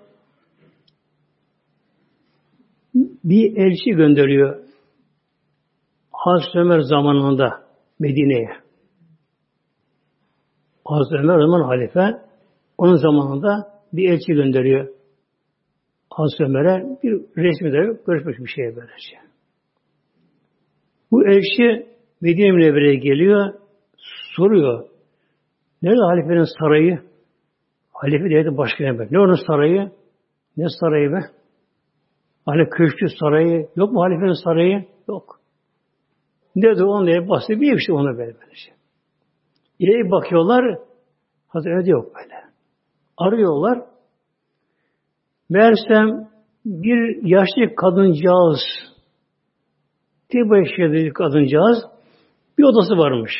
[3.25, 4.63] bir elçi gönderiyor
[6.13, 7.63] Hazreti Ömer zamanında
[7.99, 8.49] Medine'ye.
[10.85, 12.21] Hazreti Ömer zaman halife
[12.79, 14.89] onun zamanında bir elçi gönderiyor
[16.11, 19.17] Hazreti Ömer'e bir resmi de görüşmüş bir şeye böylece.
[21.11, 21.87] Bu elçi
[22.21, 23.55] Medine Münevvere'ye geliyor,
[24.37, 24.92] soruyor.
[25.83, 27.03] Nerede halifenin sarayı?
[27.93, 29.09] Halife devletin başkanı be.
[29.11, 29.91] Ne onun sarayı?
[30.57, 31.21] Ne sarayı be?
[32.47, 34.85] Hani köşkü sarayı, yok mu halifenin sarayı?
[35.09, 35.41] Yok.
[36.57, 38.75] Ne de onu diye bahsediyor bir işte ona böyle böyle şey.
[39.79, 40.79] İleri bakıyorlar,
[41.49, 42.35] Hazreti yok böyle.
[43.17, 43.83] Arıyorlar.
[45.51, 46.29] Meğersem
[46.65, 48.61] bir yaşlı kadıncağız,
[50.35, 51.85] başına bir kadıncağız,
[52.59, 53.33] bir odası varmış.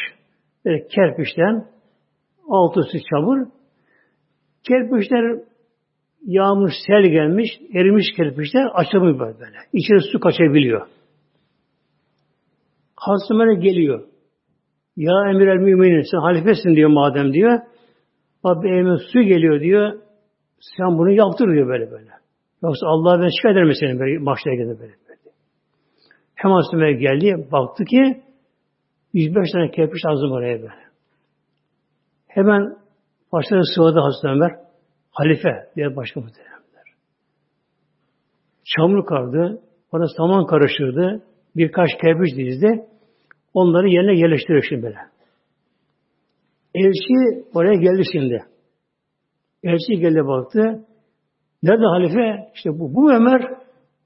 [0.65, 1.67] Böyle kerpiçten,
[2.53, 3.47] altı üstü çamur.
[4.69, 5.41] Kerpiçler
[6.27, 9.57] yağmur, sel gelmiş, erimiş kerpiçler açılmıyor böyle.
[9.73, 10.87] İçeri su kaçabiliyor.
[12.97, 14.05] Hazreti geliyor.
[14.97, 17.61] Ya emir el müminin sen halifesin diyor madem diyor.
[18.45, 19.93] Abi elime su geliyor diyor.
[20.77, 22.11] Sen bunu yaptır diyor böyle böyle.
[22.63, 24.93] Yoksa Allah'a ben şikayet ederim seni böyle mahşere böyle böyle.
[26.35, 27.49] Hemen Hazreti geldi.
[27.53, 28.23] Baktı ki
[29.13, 30.82] 105 tane kerpiç lazım oraya böyle.
[32.35, 32.77] Hemen
[33.33, 34.51] başladı sıvadı Hazreti Ömer.
[35.11, 36.85] Halife diye başka muhtemelenler.
[38.65, 39.63] Çamur kardı.
[39.93, 41.23] Ona saman karışırdı.
[41.57, 42.87] Birkaç kerpiç dizdi.
[43.55, 44.99] Onları yerine yerleştiriyor şimdi böyle.
[46.75, 48.45] Elçi oraya geldi şimdi.
[49.63, 50.85] Elçi geldi baktı.
[51.63, 52.51] Nerede halife?
[52.55, 52.95] İşte bu.
[52.95, 53.43] Bu Ömer.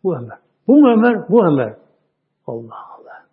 [0.05, 0.39] Bu Ömer.
[0.67, 1.29] Bu mu Ömer?
[1.29, 1.75] Bu Ömer.
[2.47, 3.27] Allah Allah.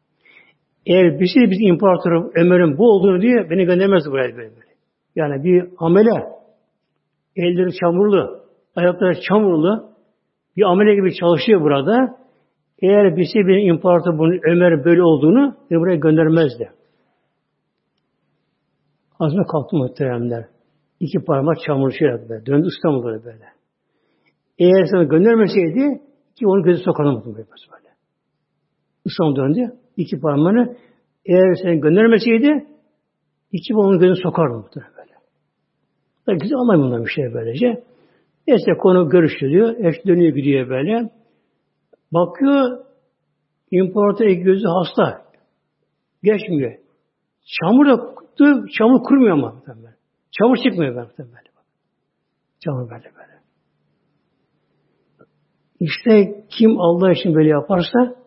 [0.86, 4.63] Eğer bir şey biz imparatoru Ömer'in bu olduğunu diye beni göndermez buraya böyle.
[5.16, 6.34] Yani bir amele
[7.36, 8.40] elleri çamurlu,
[8.76, 9.94] ayakları çamurlu
[10.58, 12.18] bir amele gibi çalışıyor burada.
[12.82, 16.72] Eğer bir şey bir imparator bunun Ömer böyle olduğunu beni buraya göndermezdi.
[19.20, 20.46] Azme kalktı muhteremler.
[21.00, 22.44] İki parmak çamur şey yaptı.
[22.46, 23.46] Döndü İstanbul'a böyle.
[24.60, 26.02] Eğer sana göndermeseydi
[26.36, 27.48] ki onu gözü sokarım böyle.
[29.06, 29.74] İstanbul döndü.
[29.98, 30.76] İki parmağını
[31.26, 32.68] eğer seni göndermeseydi
[33.52, 34.93] iki parmağını gözü sokardı muhtemelen
[36.28, 37.84] güzel anlayın bundan bir şey böylece.
[38.48, 39.76] Neyse konu görüşülüyor.
[39.78, 41.10] Eş dönüyor gidiyor böyle.
[42.12, 42.86] Bakıyor
[43.72, 45.22] imparator gözü hasta.
[46.24, 46.74] Geçmiyor.
[47.60, 47.98] Çamur da
[48.78, 49.56] çamur kurmuyor ama.
[50.32, 51.10] Çamur çıkmıyor böyle.
[52.60, 53.34] Çamur böyle böyle.
[55.80, 58.24] İşte kim Allah için böyle yaparsa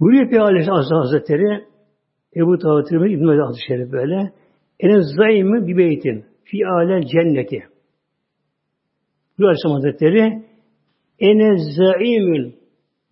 [0.00, 1.64] Buyuruyor Peygamber Hazretleri
[2.36, 4.32] Ebu Tavut İbn-i İbn-i böyle
[4.80, 7.64] en zayımı bir beytin fi alel cenneti.
[9.38, 10.42] Bu Aleyhisselam Hazretleri
[11.18, 12.56] ene zaimün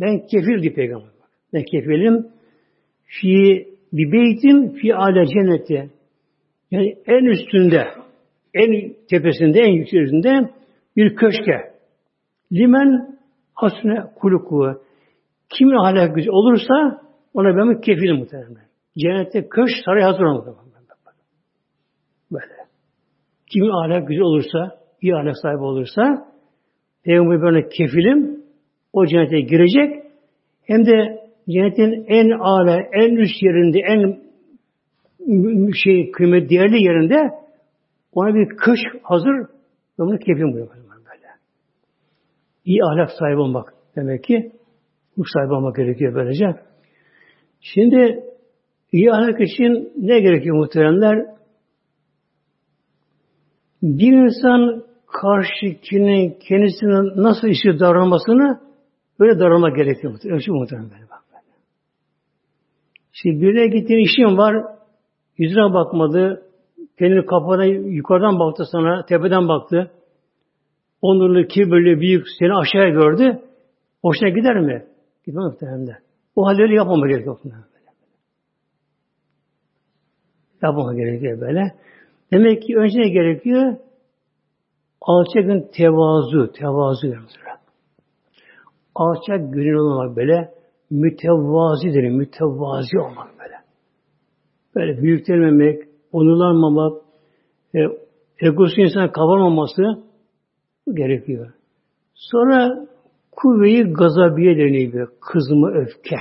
[0.00, 1.10] ben kefil diye peygamber.
[1.52, 2.26] Ben kefilim
[3.04, 5.90] fi bir beytin fi ale cenneti.
[6.70, 7.84] Yani en üstünde,
[8.54, 10.50] en tepesinde, en yükseğinde
[10.96, 11.72] bir köşke.
[12.52, 13.18] Limen
[13.54, 14.82] hasne kuluku.
[15.48, 17.02] Kimin ahlak güzel olursa
[17.34, 18.66] ona ben kefilim muhtemelen.
[18.98, 20.56] Cennette köş saray hazır olmalı.
[22.32, 22.65] Böyle.
[23.52, 26.26] Kimin ahlak güzel olursa, iyi ahlak sahibi olursa
[27.04, 28.44] Peygamber böyle kefilim
[28.92, 30.04] o cennete girecek
[30.62, 34.26] hem de cennetin en âlâ, en üst yerinde, en
[35.84, 37.30] şey kıymet değerli yerinde
[38.12, 39.46] ona bir kış hazır ve
[39.98, 41.26] bunu kefilim buyuruyor böyle.
[42.64, 44.52] İyi ahlak sahibi olmak demek ki
[45.18, 46.46] Ruh sahibi olmak gerekiyor böylece.
[47.60, 48.24] Şimdi
[48.92, 51.26] iyi ahlak için ne gerekiyor muhteremler?
[53.86, 58.60] Bir insan karşıkinin kendisine nasıl işi davranmasını
[59.20, 60.14] böyle davranmak gerekiyor.
[60.24, 61.22] Ölçü muhterem böyle bak.
[63.12, 64.64] Şimdi birine gittiğin işin var,
[65.38, 66.42] yüzüne bakmadı,
[66.98, 69.90] kendini kafana yukarıdan baktı sana, tepeden baktı.
[71.02, 73.42] Onurlu, kibirli, büyük seni aşağıya gördü.
[74.02, 74.86] Hoşuna gider mi?
[75.26, 75.98] Gitme muhtemelen.
[76.36, 77.38] O halde öyle yapmama gerekiyor.
[77.44, 77.54] Böyle.
[80.62, 81.72] Yapmama gerekiyor böyle.
[82.32, 83.76] Demek ki önce ne gerekiyor?
[85.00, 87.60] Alçakın tevazu, tevazu mesela.
[88.94, 90.54] Alçak gönül olmak böyle
[90.90, 93.54] mütevazidir, mütevazi olmak böyle.
[94.74, 97.02] Böyle büyüklenmemek, onurlanmamak,
[97.74, 97.78] e,
[98.40, 99.82] egosu insana kabarmaması
[100.94, 101.52] gerekiyor.
[102.14, 102.86] Sonra
[103.36, 105.08] Kuvveyi gazabiye deniyor.
[105.20, 106.16] Kızma, öfke,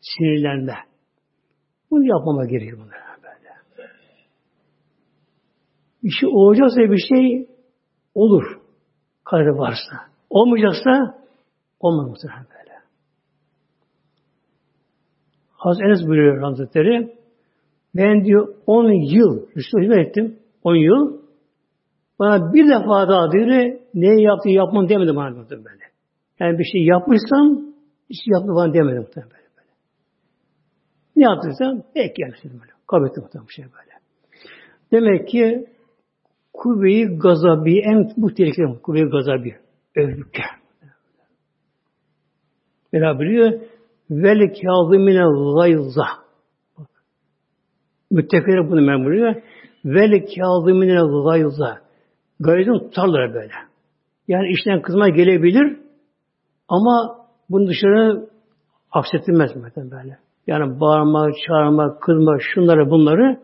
[0.00, 0.74] sinirlenme.
[1.90, 3.09] Bunu yapmama gerekiyor bunlara.
[6.04, 7.48] Bir şey olacaksa bir şey
[8.14, 8.60] olur.
[9.24, 9.96] Kaderi varsa.
[10.30, 11.18] Olmayacaksa
[11.80, 12.78] olmaz muhtemelen böyle.
[15.52, 17.16] Hazreti Enes buyuruyor Hazretleri
[17.96, 20.38] ben diyor 10 yıl Resulü ettim.
[20.64, 21.20] 10 yıl
[22.20, 25.84] Bana bir defa daha diyor, ne yaptı yapmam demedim bana böyle.
[26.40, 27.74] Yani bir şey yapmışsam,
[28.10, 29.26] hiç yaptı bana demedim böyle.
[29.26, 29.70] böyle.
[31.16, 32.72] Ne yaptıysam, pek yapmıştım böyle.
[32.86, 33.90] Kabul ettim bu şey böyle.
[34.92, 35.66] Demek ki
[36.60, 39.52] kuvve-i gazabi en bu tehlikeli kuvve-i gazabi.
[39.96, 40.42] Öfke.
[42.92, 43.60] Mevla biliyor.
[44.10, 45.24] Vel kâzimine
[45.56, 46.06] gayza.
[48.10, 49.34] Müttefikler bunu memuriyor.
[49.84, 51.78] Vel kâzimine gayza.
[52.40, 53.54] Gayzını tutarlar böyle.
[54.28, 55.78] Yani işten kızma gelebilir
[56.68, 57.16] ama
[57.50, 58.28] bunu dışarı
[58.92, 60.18] aksettilmez zaten böyle.
[60.46, 63.40] Yani bağırma, çağırma, kızma, şunları bunları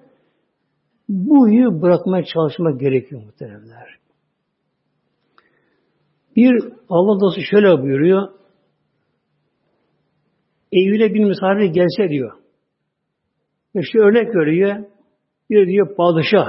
[1.09, 3.99] bu huyu bırakmaya çalışmak gerekiyor muhteremler.
[6.37, 8.29] Bir Allah dostu şöyle buyuruyor.
[10.73, 12.33] Evine bir misafir gelse diyor.
[13.83, 14.85] Şu örnek görüyor.
[15.51, 16.49] Bir diyor padişah,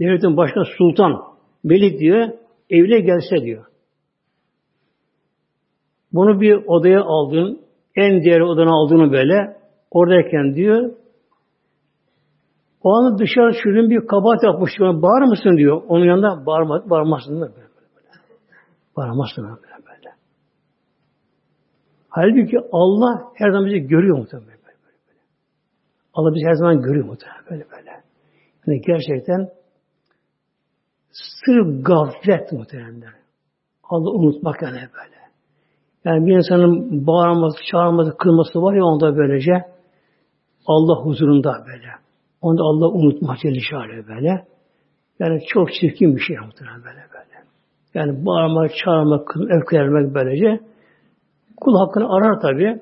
[0.00, 1.22] devletin başkanı sultan,
[1.64, 2.28] melik diyor,
[2.70, 3.64] evine gelse diyor.
[6.12, 7.60] Bunu bir odaya aldın,
[7.96, 9.56] en değerli odana aldığını böyle,
[9.90, 10.92] oradayken diyor,
[12.84, 14.72] o anda dışarı şunun bir kabahat yapmış.
[14.80, 15.82] Bağır mısın diyor.
[15.88, 17.40] Onun yanında bağırma, bağırmazsın.
[17.40, 17.66] Böyle, böyle.
[18.96, 20.14] Bağırmazsın böyle, böyle.
[22.08, 25.20] Halbuki Allah her zaman bizi görüyor muhtemelen böyle, böyle, böyle.
[26.14, 27.90] Allah bizi her zaman görüyor muhtemelen böyle böyle.
[28.66, 29.48] Yani gerçekten
[31.12, 33.02] sırf gaflet muhtemelen.
[33.84, 35.14] Allah unutmak yani böyle.
[36.04, 39.52] Yani bir insanın bağırması, çağırması, kılması var ya onda böylece
[40.66, 42.03] Allah huzurunda böyle.
[42.44, 44.46] Onu da Allah unutmak Celle böyle.
[45.18, 47.44] Yani çok çirkin bir şey muhtemelen böyle böyle.
[47.94, 50.60] Yani bağırmak, çağırmak, öfkelenmek böylece.
[51.56, 52.80] Kul hakkını arar tabi.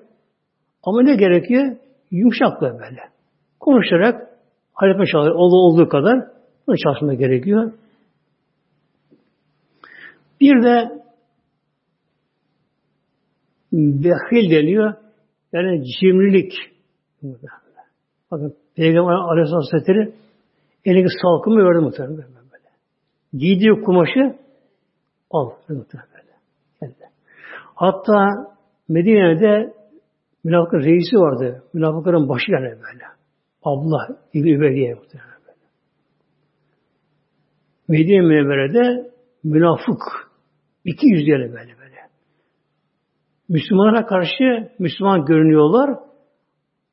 [0.82, 1.76] Ama ne gerekiyor?
[2.10, 3.00] Yumuşakla böyle.
[3.60, 4.28] Konuşarak
[4.72, 5.36] halletme çalışıyor.
[5.36, 6.26] Olduğu, olduğu kadar
[6.66, 7.72] bunu çalışmak gerekiyor.
[10.40, 11.02] Bir de
[13.72, 14.94] behil deniyor.
[15.52, 16.52] Yani cimrilik.
[18.30, 20.14] Bakın Peygamber Aleyhisselam Hazretleri
[20.84, 22.68] elindeki salkımı verdi muhtemelen böyle.
[23.32, 24.38] Giydiği kumaşı
[25.30, 26.08] al muhtemelen
[26.80, 26.96] böyle.
[27.74, 28.28] Hatta
[28.88, 29.72] Medine'de
[30.44, 31.62] münafıkın reisi vardı.
[31.72, 33.04] Münafıkların başı yani böyle.
[33.62, 35.58] Abla İbni Übeydiye muhtemelen böyle.
[37.88, 39.10] Medine Münevvere'de
[39.44, 40.02] münafık
[40.84, 41.72] iki yüz böyle böyle.
[43.48, 45.98] Müslümanlara karşı Müslüman görünüyorlar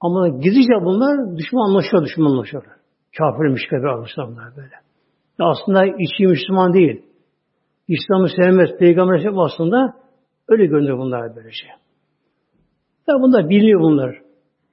[0.02, 2.64] ama gizlice bunlar düşman anlaşıyor, düşman anlaşıyor.
[3.18, 4.76] Kafir müşkebe anlaşıyorlar böyle.
[5.40, 7.02] Ya aslında içi Müslüman değil.
[7.88, 9.94] İslam'ı sevmez, peygamber sevmez aslında
[10.48, 11.70] öyle görünüyor bunlar böyle şey.
[13.08, 14.22] Ya bunlar biliniyor bunlar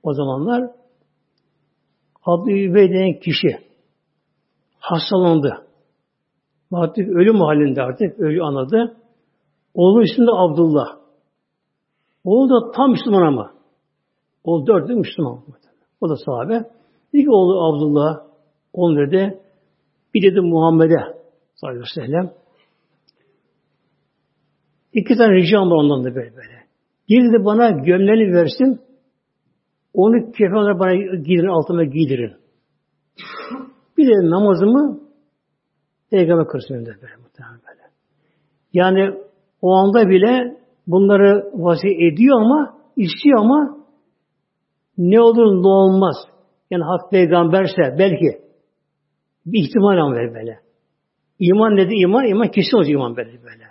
[0.02, 0.70] o zamanlar.
[2.24, 3.48] Abdü Übey denen kişi
[4.78, 5.66] hastalandı.
[6.72, 8.96] Artık ölüm halinde artık, ölü anladı.
[9.74, 10.86] Oğlu ismi de Abdullah.
[12.24, 13.55] Oğlu da tam Müslüman ama.
[14.46, 15.42] Oğlu dördü Müslüman.
[16.00, 16.70] O da sahabe.
[17.12, 18.26] İlk oğlu Abdullah,
[18.72, 19.40] on dedi.
[20.14, 20.98] Bir dedi Muhammed'e
[21.54, 22.32] sallallahu aleyhi ve sellem.
[24.92, 26.66] İki tane ricam var ondan da böyle böyle.
[27.08, 28.80] Bir de bana gömleğini versin.
[29.94, 32.32] Onu kefen olarak bana giydirin, altıma giydirin.
[33.98, 35.00] Bir de namazımı
[36.10, 37.12] Peygamber kırsın önünde böyle.
[38.72, 39.14] Yani
[39.62, 43.75] o anda bile bunları vasiyet ediyor ama istiyor ama
[44.98, 46.16] ne olur ne olmaz.
[46.70, 48.38] Yani hak peygamberse belki
[49.46, 50.58] bir ihtimal ama böyle.
[51.38, 53.64] İman dedi iman, iman kesin olacak iman böyle böyle.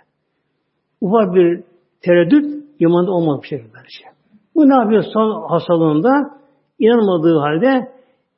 [1.00, 1.64] Ufak bir
[2.00, 4.10] tereddüt imanda olmaz bir şey böyle şey.
[4.54, 6.36] Bu ne yapıyor son hastalığında?
[6.78, 7.88] inanmadığı halde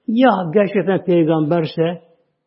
[0.09, 2.03] ya gerçekten peygamberse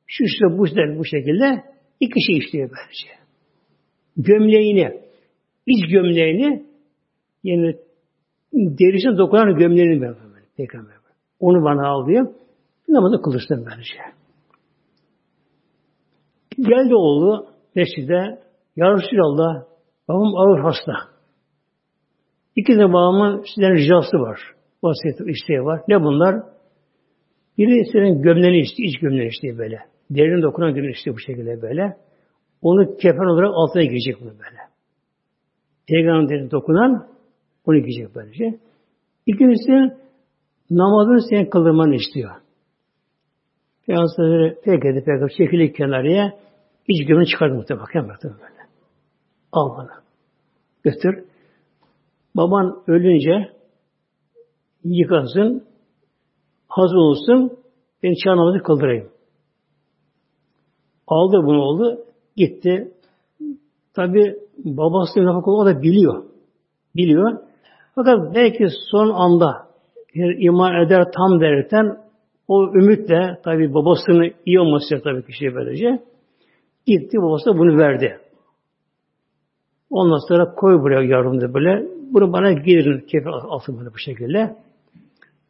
[0.08, 1.64] şu işte bu işte bu şekilde
[2.00, 3.22] iki şey işliyor böylece.
[4.18, 5.02] Gömleğini,
[5.66, 6.66] iç gömleğini
[7.44, 7.76] yani
[8.54, 10.16] derisine dokunan gömleğini ben
[10.58, 10.96] Peygamber.
[11.40, 12.22] Onu bana al diye
[12.90, 14.22] namazı kılıçtım böylece.
[16.58, 18.42] Geldi oğlu mescide
[18.76, 19.64] Ya Resulallah
[20.08, 20.94] babam ağır hasta.
[22.56, 24.40] İki de babamın sizden ricası var.
[24.84, 25.82] Vasiyeti isteği var.
[25.88, 26.44] Ne bunlar?
[27.58, 29.80] Biri senin gömleğini istiyor, iç gömleğini istiyor böyle.
[30.10, 31.98] Derinin dokunan gömleğini istiyor bu şekilde böyle.
[32.62, 34.60] Onu kefen olarak altına girecek bunu böyle.
[35.88, 37.08] Peygamberin dokunan
[37.66, 38.60] onu giyecek böylece.
[39.26, 40.01] İkincisi
[40.72, 42.32] namazını senin kıldırmanı istiyor.
[43.86, 46.34] Peygamber pek dedi pek çekilir kenarıya
[46.88, 47.88] iç gömünü çıkardı muhtemelen.
[47.88, 48.62] Bakın baktım böyle.
[49.52, 50.04] Al bana.
[50.84, 51.26] Götür.
[52.36, 53.52] Baban ölünce
[54.84, 55.68] yıkasın,
[56.68, 57.58] hazır olsun,
[58.04, 59.10] ben çağ namazı kıldırayım.
[61.08, 62.06] Aldı bunu oldu,
[62.36, 62.92] gitti.
[63.94, 66.24] Tabi babası münafık o da biliyor.
[66.96, 67.40] Biliyor.
[67.96, 69.71] Fakat belki son anda
[70.16, 71.98] iman eder tam derken
[72.48, 76.04] o ümitle tabi babasının iyi olması tabi kişiye böylece
[76.86, 78.18] gitti babası bunu verdi.
[79.90, 81.88] Ondan sonra koy buraya yavrum böyle.
[82.14, 84.56] Bunu bana girin kefir altın böyle bu şekilde.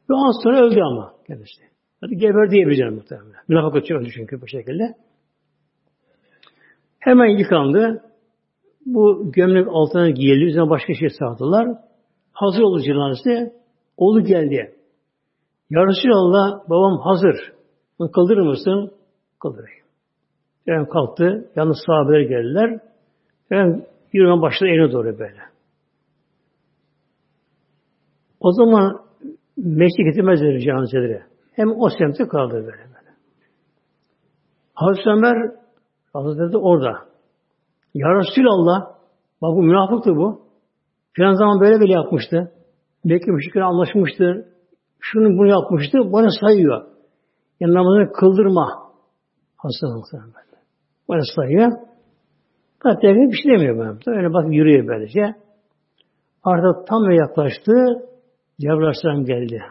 [0.09, 1.61] Ve an sonra öldü ama kendisi.
[2.01, 3.31] Hadi geber diyebileceğim muhtemelen.
[3.47, 4.95] Münafık öldü çünkü bu şekilde.
[6.99, 8.03] Hemen yıkandı.
[8.85, 10.43] Bu gömlek altına giyildi.
[10.43, 11.67] Üzerine başka şey sardılar.
[12.31, 13.60] Hazır oldu cenazesi.
[14.01, 14.75] Oğlu geldi.
[15.69, 17.53] Ya Resulallah babam hazır.
[17.99, 18.91] Bunu kıldırır mısın?
[19.39, 19.85] Kıldırayım.
[20.65, 21.51] Yani kalktı.
[21.55, 22.79] Yalnız sahabeler geldiler.
[23.49, 23.83] Yani
[24.13, 25.41] yürümen başladı eline doğru böyle.
[28.39, 29.01] O zaman
[29.57, 31.23] meşrik getirmezler cenazeleri.
[31.53, 32.65] Hem o semtte kaldı böyle.
[32.65, 33.11] böyle.
[34.73, 35.51] Hazreti Ömer
[36.13, 36.91] Hazreti orada.
[37.93, 38.81] Ya Resulallah
[39.41, 40.41] bak bu münafıktı bu.
[41.13, 42.51] Filan zaman böyle böyle yapmıştı.
[43.05, 44.45] Belki müşrikler anlaşmıştır.
[44.99, 45.97] Şunu bunu yapmıştı.
[46.13, 46.85] Bana sayıyor.
[47.59, 48.91] Yani namazını kıldırma.
[49.57, 50.61] Hastalıklarına böyle.
[51.09, 51.71] Bana sayıyor.
[52.79, 54.17] Hatta bir şey demiyor bana.
[54.17, 55.35] Öyle bak yürüyor böylece.
[56.43, 57.71] Artık tam yaklaştı.
[58.61, 59.61] Cebrail Aleyhisselam geldi.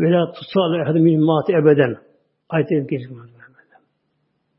[0.00, 1.96] Ve la tusallu ehadun min mati ebeden.
[2.48, 3.34] Ayet-i Kerim'e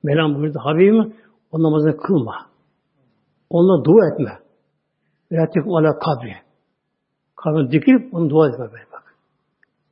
[0.04, 0.60] Mevlam buyurdu.
[0.60, 1.14] Habibim
[1.52, 2.36] o namazını kılma.
[3.50, 4.40] Onunla dua etme.
[5.32, 6.45] Ve la ala kabri.
[7.46, 9.16] Kabrini dikilip onu dua etme böyle bak.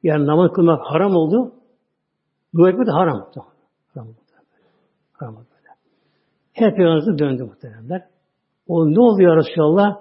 [0.03, 1.51] Yani namaz kılmak haram oldu.
[2.55, 3.29] Dua etmek de haram.
[3.93, 4.17] Haram oldu.
[5.13, 5.45] Haram oldu.
[6.53, 8.07] Her peygamberimize döndü muhteremler.
[8.67, 9.97] O ne oldu ya Resulallah?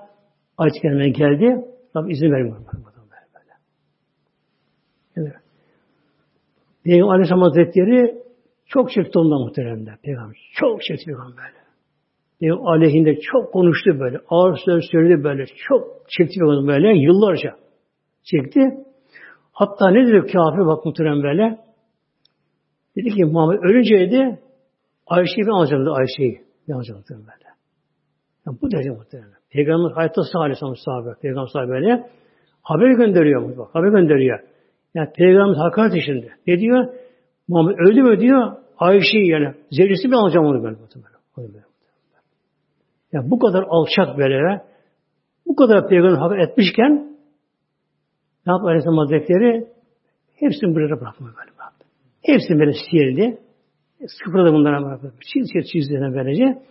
[0.58, 1.68] Ayet kendine geldi.
[1.96, 2.56] Rabbim izin vermiyor.
[5.16, 5.32] Yani,
[6.84, 8.22] Peygamber Aleyhisselam Hazretleri
[8.66, 9.96] çok çekti ondan muhteremler.
[10.02, 11.61] Peygamber çok çekti Peygamber.
[12.42, 14.18] Peygamber aleyhinde çok konuştu böyle.
[14.28, 15.44] Ağır söz söyledi böyle.
[15.68, 16.98] Çok çekti böyle.
[16.98, 17.56] Yıllarca
[18.22, 18.60] çekti.
[19.52, 21.58] Hatta ne dedi kafir bak muhterem böyle.
[22.96, 24.38] Dedi ki Muhammed ölünceydi
[25.06, 26.40] Ayşe'yi ben alacağım dedi Ayşe'yi.
[26.68, 27.48] Ben alacağım muhterem böyle.
[28.46, 29.24] Yani bu derece muhterem.
[29.50, 31.20] Peygamber hayatta sahibi sahabe.
[31.22, 32.10] Peygamber sahibi böyle.
[32.62, 33.58] Haber gönderiyor.
[33.58, 34.40] Bak, haber gönderiyor.
[34.94, 36.28] Yani Peygamber hakaret içinde.
[36.46, 36.94] Ne diyor?
[37.48, 38.52] Muhammed öldü mü diyor.
[38.78, 39.54] Ayşe'yi yani.
[39.70, 40.76] Zevcesi mi alacağım onu ben.
[41.36, 41.71] Böyle.
[43.12, 44.62] Yani bu kadar alçak böyle
[45.46, 46.92] bu kadar peygamber haber etmişken
[48.46, 49.66] ne yaptı Aleyhisselam Hazretleri?
[50.34, 51.86] Hepsini buraya bırakmıyor böyle bıraktı.
[52.22, 53.38] Hepsini böyle sildi.
[54.06, 55.12] Sıfırladı bunlara bıraktı.
[55.32, 56.62] Çiz çiz çizdiğine böylece.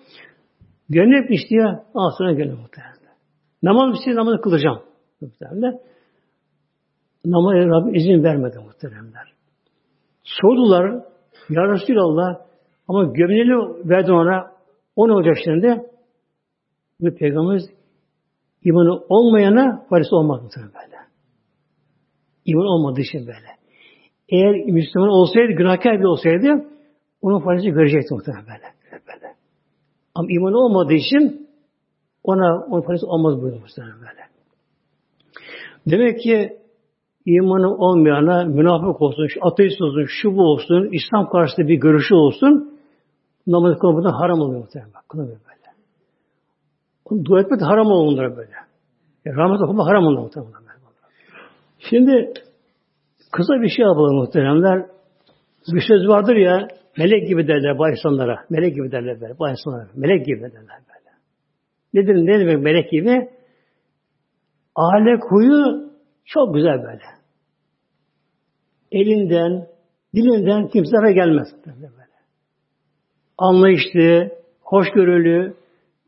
[0.90, 1.78] Gönül istiyor.
[1.94, 2.96] Al sonra gönül muhtemelen.
[3.64, 4.82] Namaz istiyor, namazı kılacağım.
[5.22, 5.80] Muhtemelen.
[7.26, 9.34] Namazı Rabbim izin vermedi muhteremler.
[10.24, 11.04] Sordular,
[11.50, 12.42] Ya Resulallah
[12.88, 14.52] ama gömleğini verdi ona,
[14.96, 15.91] o ne olacak şimdi?
[17.02, 17.70] Bu Peygamberimiz
[18.64, 20.98] imanı olmayana farisi olmaz muhtemelen böyle.
[22.46, 23.48] İman olmadığı için böyle.
[24.30, 26.66] Eğer Müslüman olsaydı, günahkar bir olsaydı,
[27.22, 28.74] onun farisi görecekti muhtemelen böyle.
[28.92, 29.36] böyle.
[30.16, 31.50] Ama iman olmadığı için
[32.24, 34.22] ona onun farisi olmaz buyurdu muhtemelen böyle.
[35.88, 36.58] Demek ki
[37.26, 42.80] imanı olmayana münafık olsun, ateist olsun, şu bu olsun, İslam karşısında bir görüşü olsun,
[43.48, 44.92] namazı kılmadan haram oluyor muhtemelen.
[45.08, 45.51] Kılamıyor
[47.26, 48.52] dua etmek de haram oluyor onlara böyle.
[49.26, 50.62] Yani rahmet okumak haram oluyor muhtemelen.
[51.90, 52.34] Şimdi
[53.32, 54.86] kısa bir şey yapalım muhteremler.
[55.74, 58.46] Bir söz vardır ya, melek gibi derler bu insanlara.
[58.50, 59.88] Melek gibi derler böyle, bu insanlara.
[59.96, 61.12] Melek gibi derler böyle.
[61.94, 63.30] Nedir, ne demek melek gibi?
[64.76, 65.90] Ahlak huyu
[66.26, 67.04] çok güzel böyle.
[68.92, 69.68] Elinden,
[70.16, 71.48] dilinden kimselere gelmez.
[71.66, 71.92] Böyle.
[73.38, 74.32] Anlayışlı,
[74.62, 75.54] hoşgörülü,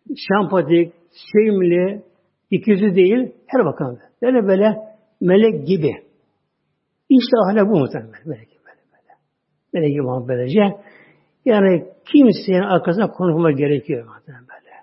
[0.08, 2.04] sempatik, sevimli,
[2.52, 4.00] ikizi değil, her bakan.
[4.22, 4.78] Böyle böyle
[5.22, 5.92] melek gibi.
[7.10, 8.12] İşte ahlak bu muhtemelen.
[8.26, 9.14] Melek gibi böyle böyle.
[9.74, 10.62] Melek gibi böylece.
[11.46, 14.74] Yani kimsenin arkasına konuşma gerekiyor muhtemelen böyle.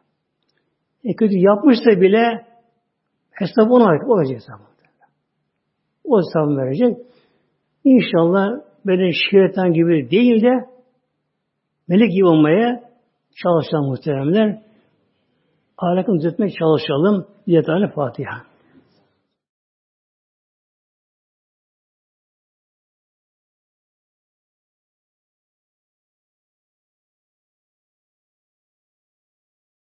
[1.04, 2.46] E kötü yapmışsa bile
[3.30, 4.70] hesabı ona olacak hesabı.
[6.04, 6.96] O hesabı verecek.
[7.84, 8.48] İnşallah
[8.86, 10.66] böyle şeytan gibi değil de
[11.88, 12.90] melek gibi olmaya
[13.42, 14.62] çalışan muhteremler
[15.80, 17.26] ahlakını düzeltmeye çalışalım.
[17.46, 18.49] Diyetane Fatiha.